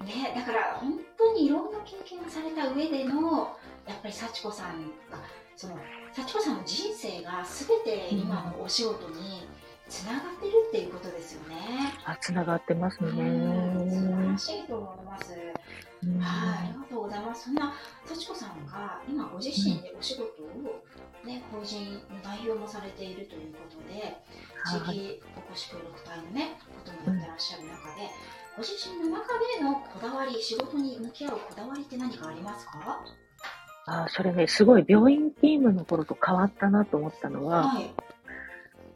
[0.00, 3.56] ね、だから本当にいろんな経験をされた上での
[3.86, 5.18] やっぱり幸子さんが
[5.54, 5.78] その
[6.14, 9.48] 幸子さんの人生が全て今のお仕事に
[9.88, 11.56] つながってるっていうことですよね。
[12.04, 13.08] あ、繋がってますね。
[13.10, 15.32] うん素晴らしいと思います。
[16.04, 17.44] うんはい、ありがとうございます。
[17.44, 17.72] そんな
[18.06, 20.82] 幸子さんが今ご自身でお仕事を、
[21.24, 28.10] ね、法人の代表もされているということで、はい地域おこし協力隊のね、こともやってらっしゃる中で、
[28.56, 33.04] ご自身の中でのこだわり、仕事に向き合うこだわりって何かありますか？
[33.86, 37.90] あそれね、すごい病院勤務の頃と変わったなと思ったのは、はい。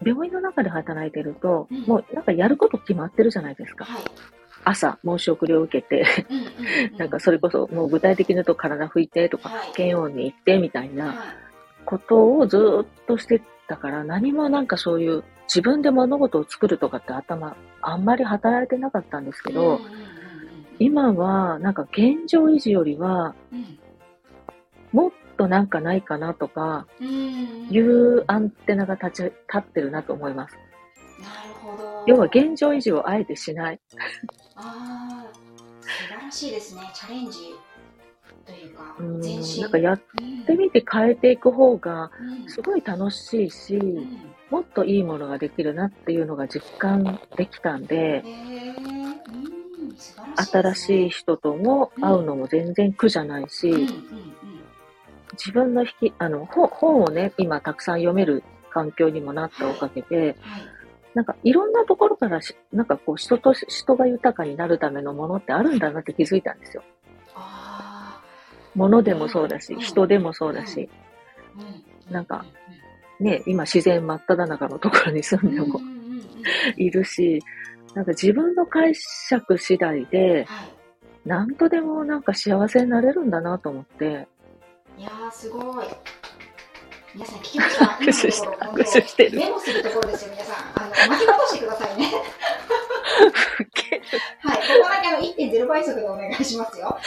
[0.04, 3.84] 病院の中で働いてると、うんもうなんかやること決まってるじゃないですか。
[3.84, 4.02] はい。
[4.64, 6.04] 朝、申し送りを受けて。
[6.98, 11.16] なんかそれこそもう具体的に言うと体拭いてとか、はい検温に行ってみたいなはい。
[11.84, 19.80] ことをずーっとしてたから、何もなんかそういう自分で物事を作るとかって頭、あんまり働いてなかったんですけど、
[20.78, 23.78] 今はなんか現状維持よりは、うん
[24.96, 30.54] もっとなんかないかなとか、うんうんいうアンテナが立ち、立ってるなと思います。
[31.20, 32.04] なるほど。
[32.06, 33.80] 要は現状維持をあえてしない。
[34.54, 35.36] ああ、
[35.82, 36.82] 素晴らしいですね。
[36.94, 37.38] チャレンジ
[38.46, 39.20] というかうん。
[39.20, 48.22] なんかやっうんてみて変えていく方がうんすごい楽しいし、うんもっといいものができるなっていうのが実感できたんで、
[50.36, 53.88] 新しい人とも会うのも全然苦じゃないし、
[55.32, 60.36] 自分の引き、あの、本をね、今たくさん読める環境にもなったおかげで、
[61.14, 66.82] なんかいろんなところからし、なんかこう人と人が豊かになるためのものってあるんだなって気づいたんですよ。
[68.74, 70.90] 物でもそうだし、人でもそうだし、
[72.10, 72.44] なんか、
[73.18, 75.80] ね、今自然真っ只中のところに住んでも
[76.76, 77.42] いるし、
[77.94, 80.46] なんか自分の解釈次第で、
[81.24, 84.28] 何とでもなんか幸せになれるんだなと思って。
[84.98, 85.86] いやー、すごい。
[87.14, 87.84] 皆さん聞きました？
[88.66, 89.38] 握手してる。
[89.38, 90.56] メモするところですよ、皆さん。
[90.74, 92.12] あの、巻き戻してくださいね。
[94.40, 96.86] はい、ここだけの1.0倍速でお願いしますよ。
[96.88, 97.00] は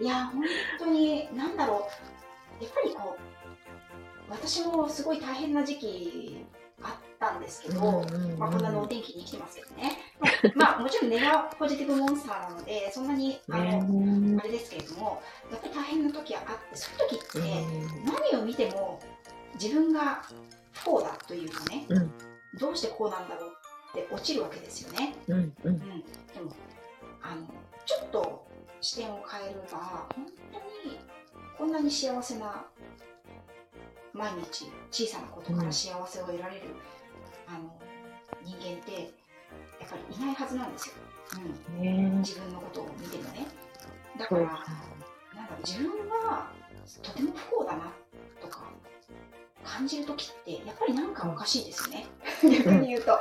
[0.00, 0.04] い。
[0.04, 0.42] いや、本
[0.78, 1.88] 当に、なんだろ
[2.60, 2.64] う。
[2.64, 6.44] やっぱりこう、私もすごい大変な時期
[6.82, 8.04] あったんですけど、
[8.38, 9.98] まあ、こんなのお天気に来てますけどね、
[10.54, 17.64] まあ、もちろん根がポジティブモンスターなのでそんなにあの、あれですけれどもやっぱり大変な時はあってそういう時って
[18.32, 19.00] 何を見ても
[19.54, 20.22] 自分が
[20.72, 21.86] 不幸だというかね、
[22.58, 23.50] どうしてこうなんだろう
[23.98, 25.14] って落ちるわけですよね。
[25.28, 26.52] うん、うん、でも
[27.22, 27.46] あの
[27.84, 28.46] ちょっと
[28.80, 30.98] 視点を変えれば本当に
[31.56, 32.64] こんなに幸せな
[34.14, 36.66] 毎日小さなことから幸せを得られる、
[37.48, 37.72] うん、あの
[38.44, 38.92] 人間って
[39.80, 40.94] やっぱりいないはずなんですよ、
[41.80, 43.46] うん、自分のことを見てもね。
[44.18, 46.50] だからなんだろう自分は
[47.02, 47.92] とても不幸だな
[48.40, 48.70] とか
[49.64, 52.06] 感じる時ってやっぱりなんかおかしいですね、
[52.42, 53.18] 逆に言うと。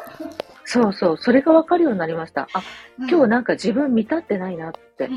[0.66, 2.50] そうそう、それが分かるようになりました。
[2.54, 2.64] あ、
[3.00, 5.10] うん、今日なんか自分見立ってないなって。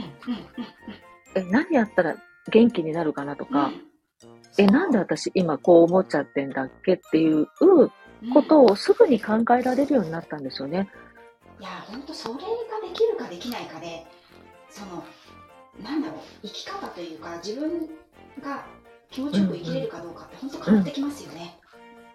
[1.34, 2.16] え、何やったら
[2.50, 3.83] 元気になるかなとか、うん
[4.58, 7.48] え、なんで私今こう思っちゃってんだっけっていう
[8.32, 10.88] ことをすぐに考えられるようになったんですよね。
[11.60, 14.06] いや、本当それができるかできないかで、
[14.70, 15.04] その、
[15.82, 17.88] なんだろう、生き方というか、自分
[18.42, 18.64] が
[19.10, 21.58] 気持ちよく生きれるかどうかって本当変わってきますよね。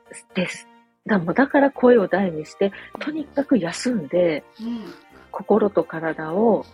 [0.09, 0.67] うん、です。
[1.05, 4.93] だもだから声を大にして、とにかく休んで、うん、
[5.31, 6.65] 心と体を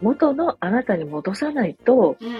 [0.00, 2.34] 元のあなたに戻さないと、うん、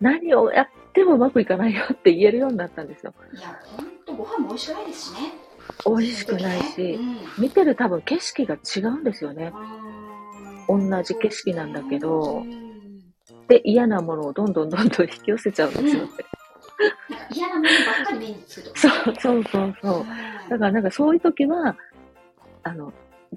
[0.00, 3.14] 何をやってもうまくいかないよって言えるようになったんですよ。
[3.32, 5.18] いや、ほんとご飯も美味しくないですしね。
[5.86, 9.52] 美味しくないし、ねうん、見てる多分景色が違うんですよね。
[10.68, 12.44] 同じ景色なんだけど、
[13.48, 16.10] で、嫌なものをどんどんどんどん引き寄せちゃうんですよね。
[17.32, 20.06] 嫌なものばっかり目につくと、そうそうそうそう。
[20.48, 21.76] だからなんかそういう時は、
[22.62, 22.92] あの、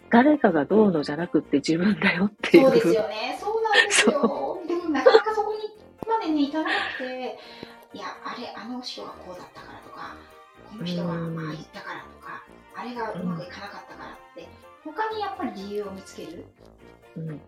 [0.10, 2.64] 誰かがどうのじゃなくて自分だよっていう。
[2.66, 3.38] そうですよね。
[3.40, 4.62] そうなんですよ。
[4.68, 5.53] でもなかなかそこ
[6.26, 7.38] でに至らなくて、
[7.94, 10.16] いや、あれ、あの人がこうだったからとか、
[10.70, 12.44] この人がああ言ったからとか、
[12.76, 14.48] あれがうまくいかなかったからって、
[14.84, 16.46] 他にやっぱり理由を見つける？
[17.18, 17.42] うん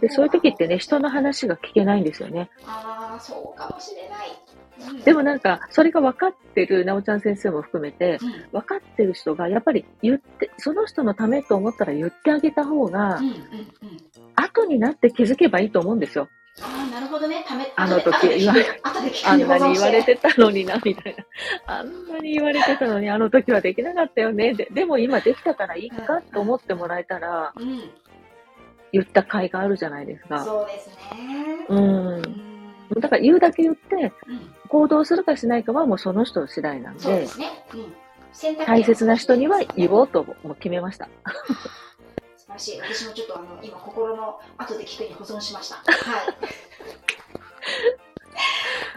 [0.00, 2.50] でそういう時ってね、人の話が聞けないんですよね。
[2.64, 4.28] ああ、そうかもしれない。
[4.90, 13.38] うん、でもなんか、それが分かってる、なおちゃん先生も含めて、うん、分かってる人が、やっぱり言って、その人のためと思ったら言ってあげた方が、うんうんうん、
[14.36, 16.28] 後になって気づけばいいと思うんですよ。
[16.62, 17.44] ああ、なるほどね。
[17.46, 18.48] ため、あの時
[19.24, 21.24] あんなに言われてたのにな、みたいな。
[21.66, 24.54] あんなに言われてたのに、あの時はできなかったよね。
[24.54, 27.90] ででも今できたからいいかと思ってもらえたら、うん、
[28.92, 30.44] 言った甲斐があるじゃないですか。
[30.44, 31.66] そうですね。
[31.68, 33.00] うん。
[33.00, 34.12] だから言うだけ言って、
[34.68, 37.46] 行動するかしないかはもうその人次第なんで、そうですね。
[37.74, 41.08] うん、大切な人には言おうとも決めました。
[42.56, 42.80] らしい。
[42.80, 45.76] 私もちょっとあの今心の後で聞くに保存しました。
[45.76, 45.86] はい。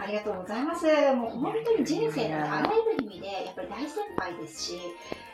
[0.00, 0.86] ありがとうございます。
[1.12, 4.80] もう本当に人生のあらゆる意味でやっぱり大先輩ですし、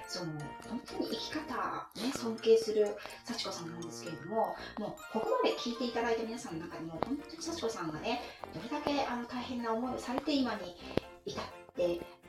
[0.09, 0.33] その
[0.69, 8.23] 本当に生き方ね尊敬する幸子さんなんですけれども、もうここまで聞いていただいた皆さんの中にも本当に幸子さんがね
[8.53, 10.77] どれだけあの大変な思いをされて今に
[11.25, 11.66] 至って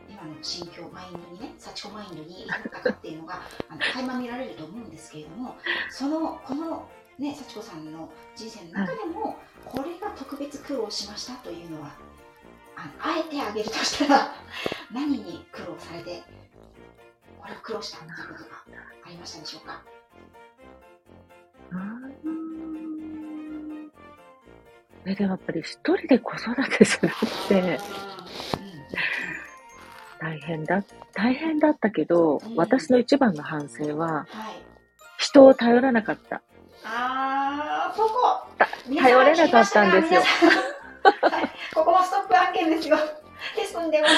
[0.10, 5.56] 今の心境マインドにね幸子マインドに至ったかっていうのが あの垣間見られると思うんですけれども
[5.90, 11.92] そのこのね幸子さんの人生の中でも、これが特別苦労しましたというのは
[12.76, 14.36] あのあえてあげるとしたら
[14.94, 16.24] 何に苦労されて
[17.40, 18.58] これを苦労したということが
[19.04, 19.82] ありましたでしょうか？
[25.06, 27.80] えでもやっぱり一人で子育てするって
[30.20, 34.28] 大変だ、大変だったけど、うん、私の一番の反省は、はい、
[35.18, 36.42] 人を頼らなかった。
[36.84, 38.10] あー、そこ
[38.96, 40.22] 頼れなかったんですよ。
[40.22, 42.98] はい、ここもストップ案件ですよ。
[43.56, 44.14] ですんでます。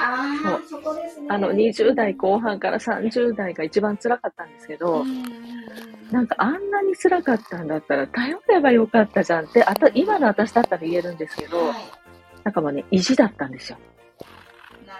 [0.00, 1.26] ああ、そこですね。
[1.30, 5.04] あの、20代後半から30代が一番辛かったんですけど、
[6.10, 11.76] なんかあんなに辛かったんだったら頼ればよかったじゃんって、あた今の私だったら言えるんですけど、はい
[12.46, 13.78] なんかもうね、意地だったんですよ。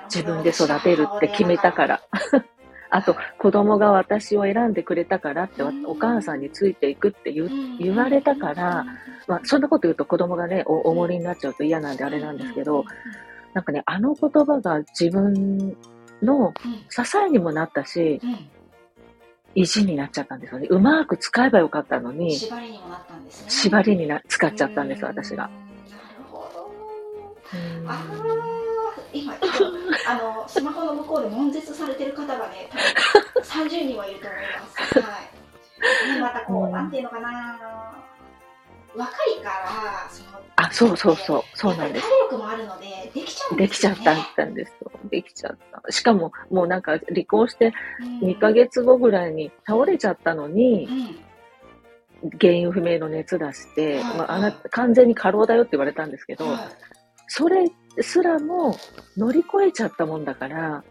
[0.06, 2.00] 自分で育てるって決めたから。
[2.90, 8.86] あと、子供が私を選んでくれたからって、うんお母さんについていくって言われたから、
[9.26, 12.84] まあ、そんなこと言うと子供がね、お重りになっちゃうと嫌なんであれなんですけど、、
[13.54, 15.76] なんかね、あの言葉が自分
[16.22, 16.54] の
[16.90, 18.20] 支えにもなったし、
[19.54, 20.66] 意地になっちゃったんですよね。
[20.70, 23.50] うまく使えばよかったのに、縛りにもなったんですね。
[23.50, 25.44] 縛りにな使っちゃったんです、うん私が。。
[25.44, 25.52] なる
[26.30, 26.70] ほど。
[27.80, 29.34] うんああ、今、
[30.08, 35.00] あの、スマホの向こうで悶絶されてる方がね、多分30人はいると思います。
[35.00, 36.14] はい。
[36.14, 37.58] ね、またこう、うんなんていうのかな。
[38.94, 42.08] 若いから、その、あ、そうそうそう、そうなんです。
[42.08, 44.20] 体力もあるので、できちゃうんできちゃですよ、ね。
[44.32, 44.90] ったんですよ。
[45.10, 45.92] できちゃった。
[45.92, 50.86] しかも、もうなんか離婚してうん2ヶ月後ぐらいに倒れちゃったのに
[52.22, 52.30] う、ん。
[52.40, 56.95] 原因不明の熱出して、はいまあ、あなた完全に過労だよって言われたんですけど、はい
[57.28, 57.70] それ
[58.00, 58.76] すらも
[59.16, 60.84] 乗り越えちゃったもんだから、ね。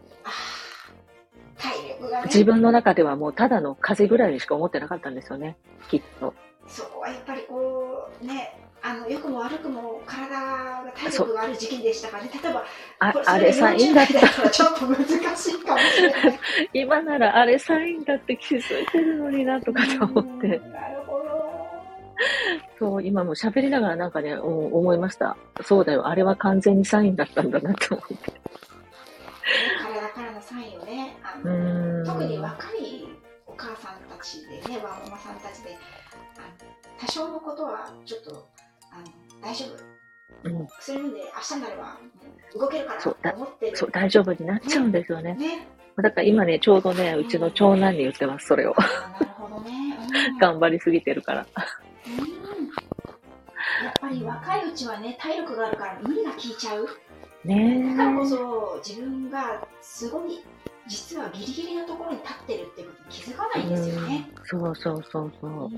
[2.26, 5.58] 自分の中ではもうただの風邪ぐらいにしか思ってなかったんですよね、
[5.90, 6.34] きっと。
[6.68, 12.32] そこはやっぱりこう、ね、あの、良くも悪くも体が体力がある時期でしたからね。
[12.44, 12.66] 例えば、
[13.00, 16.40] ああれサインだっ40代だったらちょっと難しいかもしれない。
[16.74, 20.48] 今ならあれサインだって気づいてるのになとかと思って。
[20.48, 21.05] うんなる。
[22.80, 25.38] そう、今も喋りながらなんかね、うん思いました。
[25.64, 28.34] そうだよ、あれは完全にサインだったんだなと思って。
[29.84, 32.06] 体からのサインをね、あうの。
[32.06, 33.08] 特に若い
[33.46, 35.78] お母さんたちでね、ワンママさんたちで、
[36.38, 38.48] あの多少のことはちょっと
[38.92, 39.84] あの大丈夫。
[40.44, 41.98] うん薬飲んで明日になれば
[42.54, 43.78] うん動けるからとそうだ思ってる。
[43.78, 45.34] そう、大丈夫になっちゃうんですよね。
[45.36, 45.68] ね。
[45.98, 48.76] だから今ね、ちょうどね、うちの長男に言ってます、それを。
[48.76, 49.72] なるほどね。
[50.00, 50.06] うん
[50.40, 51.46] 頑張りすぎてるから。
[52.08, 52.26] うん
[53.84, 56.88] やっぱり若いうちはね、体力があるから無理が効いちゃう。
[57.44, 60.44] ねだからこそ自分がすごい
[60.88, 63.60] 実はギリギリのところに立ってるっていうことに気づかえ。
[63.60, 64.30] ないんですよね。
[64.36, 65.52] うんそうそうそうそう。
[65.66, 65.72] うん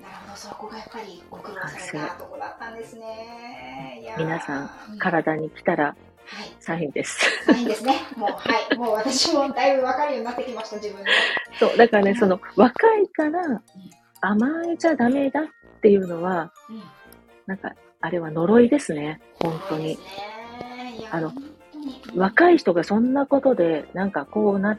[0.00, 4.14] なるほど、そこがやっぱりご苦労されたとこだったんですね。
[4.16, 5.96] 皆さん、うん体に来たら
[6.30, 7.18] はい、サインです。
[7.50, 7.94] ないんですね。
[8.16, 8.38] もう、は
[8.70, 11.10] い、もう私もだいぶ分かるようになってきました、自分で。
[11.58, 13.62] そう、だからね、その、若いから
[14.20, 15.44] 甘えちゃダメだっ
[15.80, 16.82] ていうのは、うん、
[17.46, 19.98] なんか、あれは呪いですね、本当に。
[21.10, 21.32] あの
[22.16, 24.78] 若い人がそんなことで、なんかこうなっ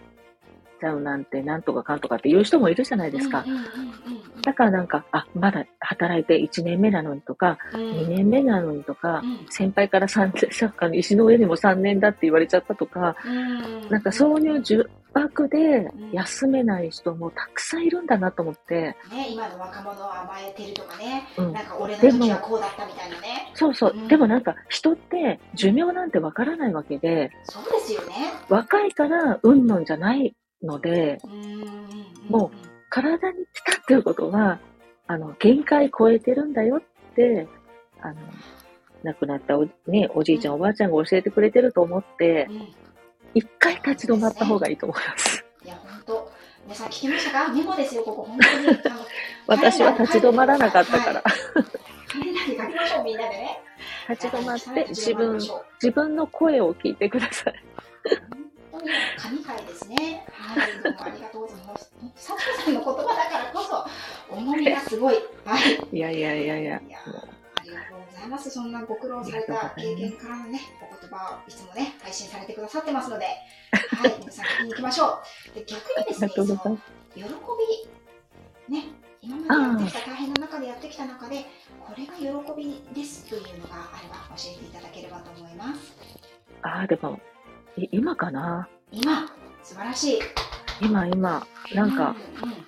[0.80, 3.46] ちゃうなんて、なんとかかんとかっていう人もいるじゃないですか。
[4.42, 7.82] だからなんか、あ、まだ働いて1年目なのにとか、うん。
[7.82, 9.46] うん2年目なのにとかう、ん。
[9.50, 14.62] 先輩から3年、サッカーの石の上にも3年だって言われちゃったとか、うんなんかそういう
[15.49, 16.11] でん。
[16.11, 21.53] 休めない人もたくさんいるんだなと思って、ね、今の若者は甘えてるとかね、うん。
[21.53, 23.51] なんか俺の時はこうだったみたいなね。
[23.53, 23.93] そうそう。
[23.95, 24.07] うん。
[24.07, 28.15] でもなんか人って寿命なんてわからないわけで、そうですよね。
[28.47, 31.89] 若いからうんのんじゃないので、うんうんうん
[32.30, 32.51] も
[32.89, 34.59] 体に来たっていうことは、
[35.07, 37.47] あの、限界超えてるんだよって、
[38.01, 38.15] あの、
[39.03, 42.47] 亡くなったお,、ね、おじいちゃん、おばあちゃんが教えてくれてると思って
[43.34, 45.46] 一回立ち止まった方がいいと思います。
[45.70, 46.32] や、本当。
[46.66, 48.24] 皆さん聞きましたかメモですよ、ここ。
[48.24, 48.78] 本当に。
[49.48, 53.62] 私は立ち止まらなかったから、カレンダーに書きましょう、みんなでね。
[54.10, 55.40] 立ち止まって立自分
[55.82, 56.96] 自分の声を聞い。
[56.96, 57.54] てください。
[58.72, 60.26] 本当に神回ですね。
[60.32, 61.58] はい、どうもありがとうござい。
[61.66, 61.92] ます。
[62.16, 65.16] 佐藤さんの言葉だからこそ、重みがすごい。
[65.46, 65.98] はい。
[65.98, 66.00] い。
[66.00, 66.20] やい。
[66.20, 66.48] やい。
[66.48, 66.66] やい。
[66.66, 66.90] や、い。
[66.90, 67.39] やあ
[67.70, 68.49] りがとうございます。
[68.49, 73.32] そんなご苦労された経験からのね、お言葉をいつもね、配信されてくださってますので、は
[74.07, 75.55] い、皆さん聞きに行きましょう。
[75.55, 76.78] で逆にですね、その。
[77.15, 77.24] 喜
[78.67, 78.86] び、ね、
[79.22, 81.45] 今までやってきた大変な中でやってきた中で、
[81.86, 85.97] これが喜びですというのがあれば教えていただければと思います。
[86.61, 87.20] ああ、でも、
[87.78, 88.67] い今かな？
[88.91, 89.28] 今、
[89.63, 90.20] 素晴らしい。
[90.82, 92.15] 今今、なんか、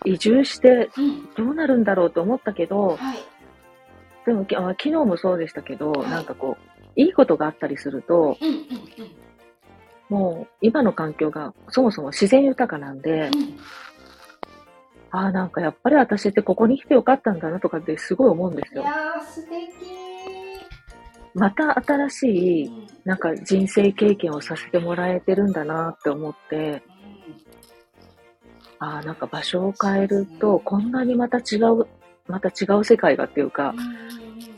[0.06, 3.18] う移住してん、うん、うんどうなるんだろうと思ったけど、はい、
[4.26, 8.56] でもきあ昨日もそうでしたけど、はいなんかこう、いいことがあったりすると、うん、うん、
[10.10, 13.58] うん、もう今の環境がそもそも自然豊かなんで、うん。
[15.12, 18.84] ああ、なんかやっぱり私ってここに来てよかったんだなとかってすごい思うんですよ。
[18.84, 19.60] いやー、素敵
[21.34, 22.32] また新しー。
[22.32, 26.84] い、うんなんか人生経験をさせてもらえてるんだなって思って、
[28.80, 31.88] ああ、なんか場所を変えると、こんなにまた違う、
[32.28, 33.74] また違う世界がっていうか、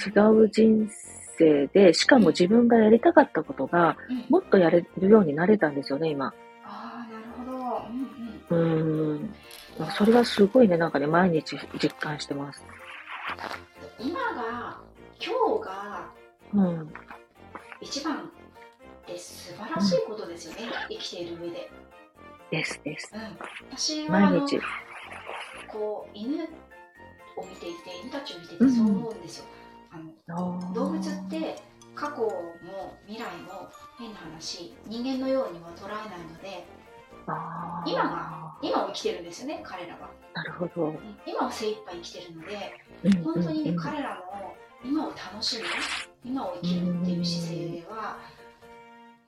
[0.05, 0.89] 違う人
[1.37, 6.33] 生で、しかも自分がやりたかったことが、うんもっとやれるようになれたんですよね、今。
[6.65, 7.75] ああ、なるほ
[8.49, 8.55] ど。
[8.55, 9.33] うんうん。
[9.97, 12.65] それはすごいね、なんかね、毎日実感してます。
[13.99, 14.79] 今が、
[15.19, 16.09] 今日が
[16.53, 16.93] うん。
[17.81, 18.21] 一番っ
[19.05, 21.71] て素晴らしいことですよね、生きている上で。
[22.51, 23.11] ですです。
[23.13, 23.21] うん、
[23.71, 24.59] 私は毎日。
[25.67, 26.47] こう犬
[27.37, 29.45] を見ていて、犬たちを見ていてそう思うんですよ。
[29.91, 29.97] あ
[30.33, 31.55] の動物って
[31.95, 33.69] 過去も未来も
[33.99, 36.65] 変な話、人間のようには捉えないので、
[37.85, 40.09] 今が今を生きてるんですよね、彼らは。
[40.33, 40.87] なるほど。
[40.87, 44.23] うん今を精一杯生きてるので、うん本当にね、うんうん彼らの
[44.83, 45.65] 今を楽しむ
[46.25, 48.17] 今を生きるっていう姿勢は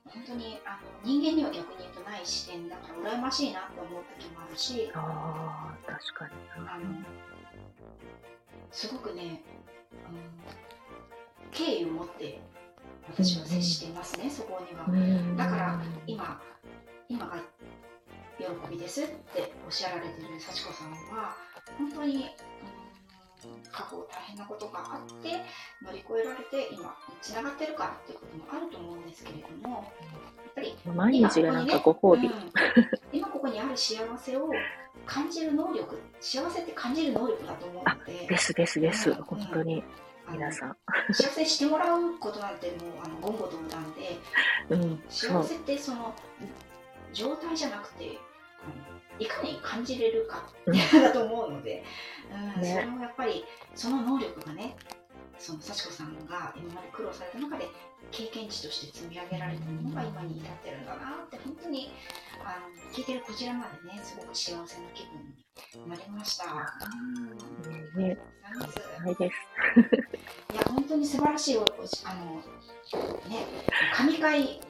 [0.04, 6.32] 本当にあの人間には逆に言うとない視点だから羨ましいなと思う時もあるしああ、確かに
[6.68, 6.84] あの
[8.70, 9.42] すごくね、
[9.92, 12.40] うん、敬意を持って
[13.08, 14.86] 私は接していますね、そこには。
[14.88, 15.44] な。
[15.44, 16.40] だから今
[17.08, 17.36] 今が
[18.38, 21.36] 喜びですっておっしゃられてる幸子さんは
[21.78, 22.22] 本当に、うん、
[23.70, 25.42] 過去大変なことがあって
[25.82, 32.28] 乗り越えられて今につながってるからっていうこともあると思うんですけれどもやっぱり毎日がなんかご褒美。
[32.28, 32.34] うん
[33.12, 34.50] 今ここにある幸せを
[35.04, 39.10] 感じる能力幸せって感じる能力だと思うのでですですです。
[39.10, 39.82] うん本当に、
[40.30, 40.76] 皆さん。
[41.12, 44.18] 幸せにしてもらうことなんてもうあの言語道断で
[44.70, 45.02] うん。
[45.08, 46.14] 幸せってその
[47.12, 48.18] 状態じゃなくて
[49.18, 50.42] いかに感じれるか
[50.92, 51.84] だと思うので、
[52.32, 52.72] うんね。
[52.72, 54.76] それもやっぱりその能力がね
[55.38, 57.68] その幸子さんが今まで苦労された中で
[58.10, 61.92] 経験値として積み上げられたものが今に至ってるんだなって本当に
[62.44, 66.44] あの聞いてるこちらまでねすごく幸せな気分になりました。
[67.96, 68.02] うん。
[68.02, 68.16] ね、
[70.52, 72.42] いや本当に素晴らしいおおあの
[73.28, 73.46] ね
[73.94, 74.60] 神回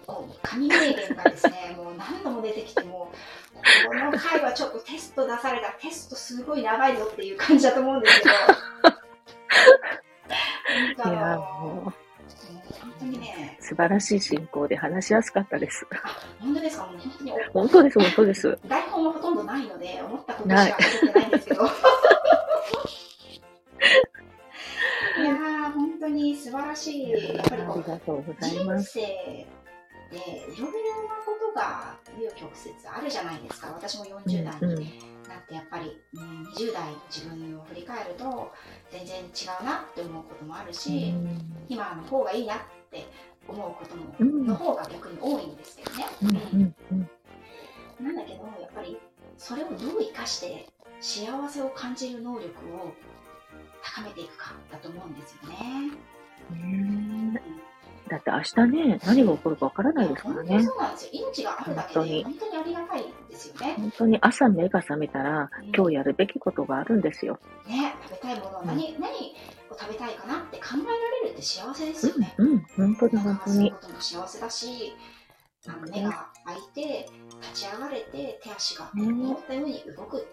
[0.42, 3.56] 神名言がですね もう何度も出てきてもう
[3.88, 8.34] この回はちょっとテスト出されたテストすごい長いぞっていう感じだと思うんですけど。
[11.10, 11.42] いや、も
[11.74, 11.92] もう
[12.80, 13.56] 本当にね。
[13.60, 15.86] う、素晴らしい進行で話しやすかったです。
[15.90, 15.96] あ
[16.40, 16.84] 本当ですか？
[16.84, 18.58] 本当にお本当です、本当です。
[18.66, 21.62] 台本はほとんどないので思ったことしかてないんですけど
[25.18, 27.10] いやー本当に素晴らしい。
[27.10, 28.92] やっぱりこうありがとうござい人ます。
[28.98, 33.68] 生でいろいろなことが紆余曲折あるじゃないですか。
[33.68, 38.52] 私も40代うんになってやっぱり、うん、20代の自分を振り返ると
[38.90, 39.28] 全然違
[39.60, 41.14] うなって思うこともあるし、
[41.68, 42.58] 今の方がいいなっ
[42.90, 43.06] て
[43.48, 47.10] 思うことも、うんの方が逆に多いんですけどね、うんうんうん。
[48.04, 48.98] なんだけどやっぱり
[49.38, 50.68] それをどう生かして
[51.00, 52.92] 幸せを感じる能力を
[53.94, 55.56] 高めていくかだと思うんですよね。
[58.08, 60.64] だって明日ね、何が起こるかわからないですからね本当に。
[60.64, 61.10] そうなんですよ。
[61.12, 63.74] 命があるだけで本当に本当にありがたいですよね。
[63.76, 67.40] 本当に朝目が覚めたら、今日やるべきことがあるんですよ。
[67.66, 69.10] ね、食べたいものを何,、何
[69.70, 72.34] を食べたいかなって考えられるって幸せですよね。
[72.38, 73.86] うん、うん、本当にだ本当にからする。
[73.86, 74.96] ことも幸せだし、
[75.68, 77.10] あの目が開いて、
[77.42, 80.26] 立ち上がれて、手足がね思ったように動く。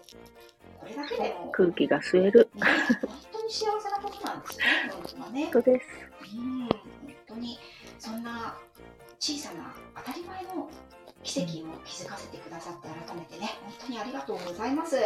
[0.78, 2.50] これだけでも、空気が吸える。
[2.54, 5.52] ね、本当に幸せなことなんですよね、本当はね本。
[5.52, 5.86] 当です。
[6.36, 6.70] うん、本
[7.28, 7.58] 当に
[7.98, 8.56] そんな
[9.18, 10.70] 小さな当たり前の
[11.22, 14.96] 奇跡を気づかせてくださって改めてね、本当にありがとうございます。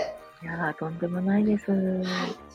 [0.41, 1.65] はいやー、とんでもないです。
[1.65, 1.65] い、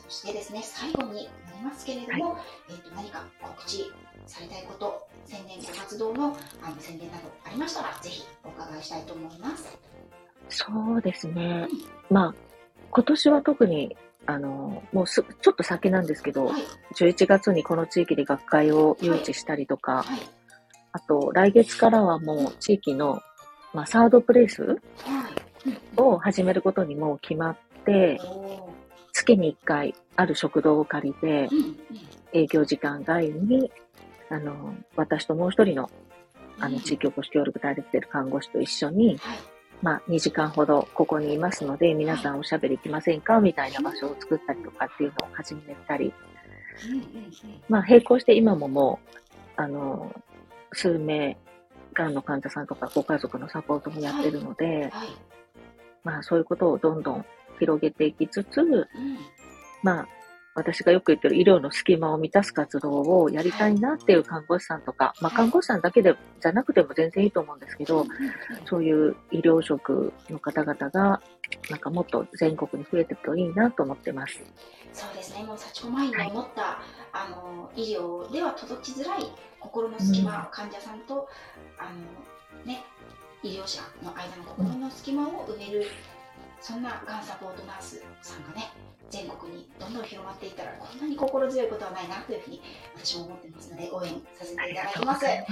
[0.08, 2.38] そしてですね、最後になりますけれども、
[2.70, 3.92] えっ、と何か告知
[4.26, 9.78] されたいこと、宣伝ご活動のあの宣伝などありましたら、ぜひお伺いしたいと思います。
[10.48, 11.68] そうですね。
[12.10, 12.34] まあ、
[12.90, 16.62] 今年は特に、あの、もうす、ちょっと先なんですけど、はい、
[16.94, 20.20] 11月にこの地域で学会を誘致したりとか、はい、
[20.92, 23.20] あと、来月からはもう地域の、
[23.74, 24.80] まあ、サードプレイスはい。
[25.96, 27.56] を始めることにもう決まっ
[29.12, 31.48] 月に1回ある食堂を借りて。
[32.34, 33.70] 営業時間外に、
[34.28, 35.88] あの、私ともう一人の、
[36.58, 39.38] あの、うん地域おこし協力隊で来てる看護師と一緒に、はい。
[39.82, 46.12] まあ、2時間ほどここにいますので、皆さんおしゃべり行きませんかみたいな場所を作ったりとかっていうのを始めたり。
[47.68, 49.20] まあ、並行して今ももう、
[49.56, 50.12] あの、
[50.72, 51.38] 数名、
[51.92, 55.08] がんの患者さんとかご家族のサポートもやってるので、はい。
[56.02, 57.24] まあ、そういうことをどんどん
[57.58, 58.86] 広げていきつつ、うん。
[59.82, 60.08] まあ、
[60.54, 68.06] 私がよく言ってる医療の隙間を満たす活動をやりたいなっていう看護師さんとか、まあ、看護師さんだけでじゃなくても全然いいと思うんですけど、
[68.66, 71.20] そういう医療職の方々が、
[71.70, 74.40] なんかもっと全国に増えていくといいなと思ってます。
[74.92, 76.76] そうですね、もう幸子前に思った、はい、
[77.12, 79.26] あの医療では届きづらい
[79.58, 81.28] 心の隙間、うん、患者さんと
[81.76, 81.90] あ
[82.64, 82.84] の、ね、
[83.42, 85.84] 医療者の間の心の隙間を埋める、
[86.66, 88.72] そんながんサポートナースさんがね、
[89.10, 92.60] 全国にどんどん広まっていったらこんなに心強いことはないなというふうに
[92.96, 95.24] 私も思ってますので応援させていただきます。
[95.24, 95.46] はい、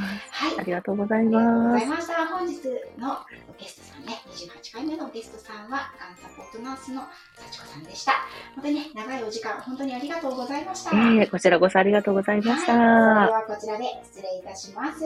[0.59, 2.27] ありがとうございました。
[2.27, 2.57] 本日
[2.99, 3.19] の
[3.59, 7.03] ゲストさんね、28回目のゲストさんはがんサポートナースの
[7.37, 8.13] 幸子さんでした。
[8.55, 10.91] 本当にね、長いお時間本当にありがとうございました。
[10.91, 12.77] えー、こちらこそありがとうございました。
[12.77, 15.05] はい、ではこちらで失礼いたします。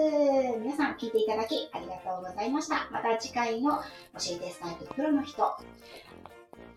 [0.62, 2.88] 皆さん聞いていただきありがとうございました。
[2.90, 3.82] また次回の教
[4.32, 5.56] えて伝えるプロの人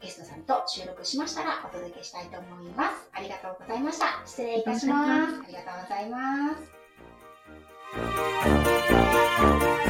[0.02, 3.10] ゲストさんと収録しましたらお届けしたいと思います。
[3.14, 4.22] ありがとうございました。
[4.26, 5.41] 失礼いたします。
[5.41, 6.56] ありがとうございま
[9.86, 9.89] す。